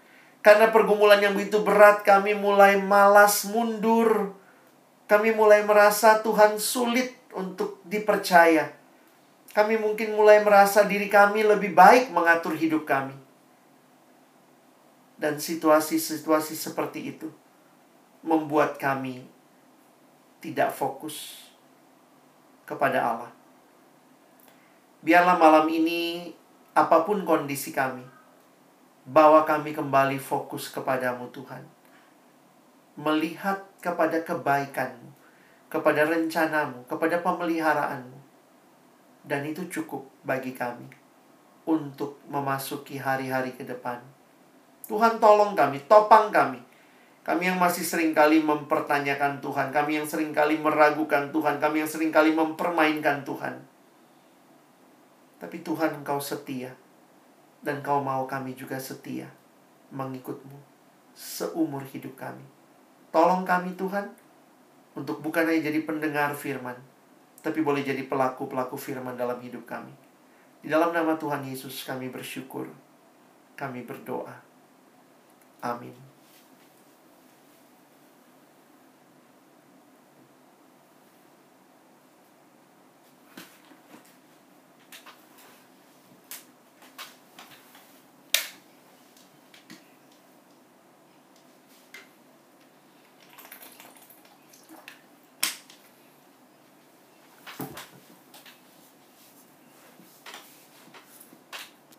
[0.40, 4.32] Karena pergumulan yang begitu berat kami mulai malas mundur.
[5.04, 8.72] Kami mulai merasa Tuhan sulit untuk dipercaya.
[9.50, 13.20] Kami mungkin mulai merasa diri kami lebih baik mengatur hidup kami
[15.20, 17.28] dan situasi-situasi seperti itu
[18.24, 19.28] membuat kami
[20.40, 21.44] tidak fokus
[22.64, 23.32] kepada Allah.
[25.04, 26.32] Biarlah malam ini,
[26.72, 28.04] apa pun kondisi kami,
[29.10, 31.66] bawa kami kembali fokus kepadamu Tuhan.
[32.94, 35.10] Melihat kepada kebaikanmu,
[35.66, 38.18] kepada rencanamu, kepada pemeliharaanmu.
[39.26, 40.86] Dan itu cukup bagi kami
[41.66, 44.00] untuk memasuki hari-hari ke depan
[44.90, 46.58] Tuhan tolong kami, topang kami.
[47.22, 51.90] Kami yang masih sering kali mempertanyakan Tuhan, kami yang sering kali meragukan Tuhan, kami yang
[51.90, 53.54] sering kali mempermainkan Tuhan.
[55.38, 56.74] Tapi Tuhan engkau setia.
[57.60, 59.28] Dan kau mau kami juga setia
[59.90, 60.70] mengikutmu
[61.20, 62.44] seumur hidup kami.
[63.10, 64.08] Tolong kami Tuhan
[64.96, 66.78] untuk bukan hanya jadi pendengar firman,
[67.44, 69.92] tapi boleh jadi pelaku-pelaku firman dalam hidup kami.
[70.60, 72.68] Di dalam nama Tuhan Yesus kami bersyukur.
[73.56, 74.32] Kami berdoa.
[75.60, 76.09] Amin.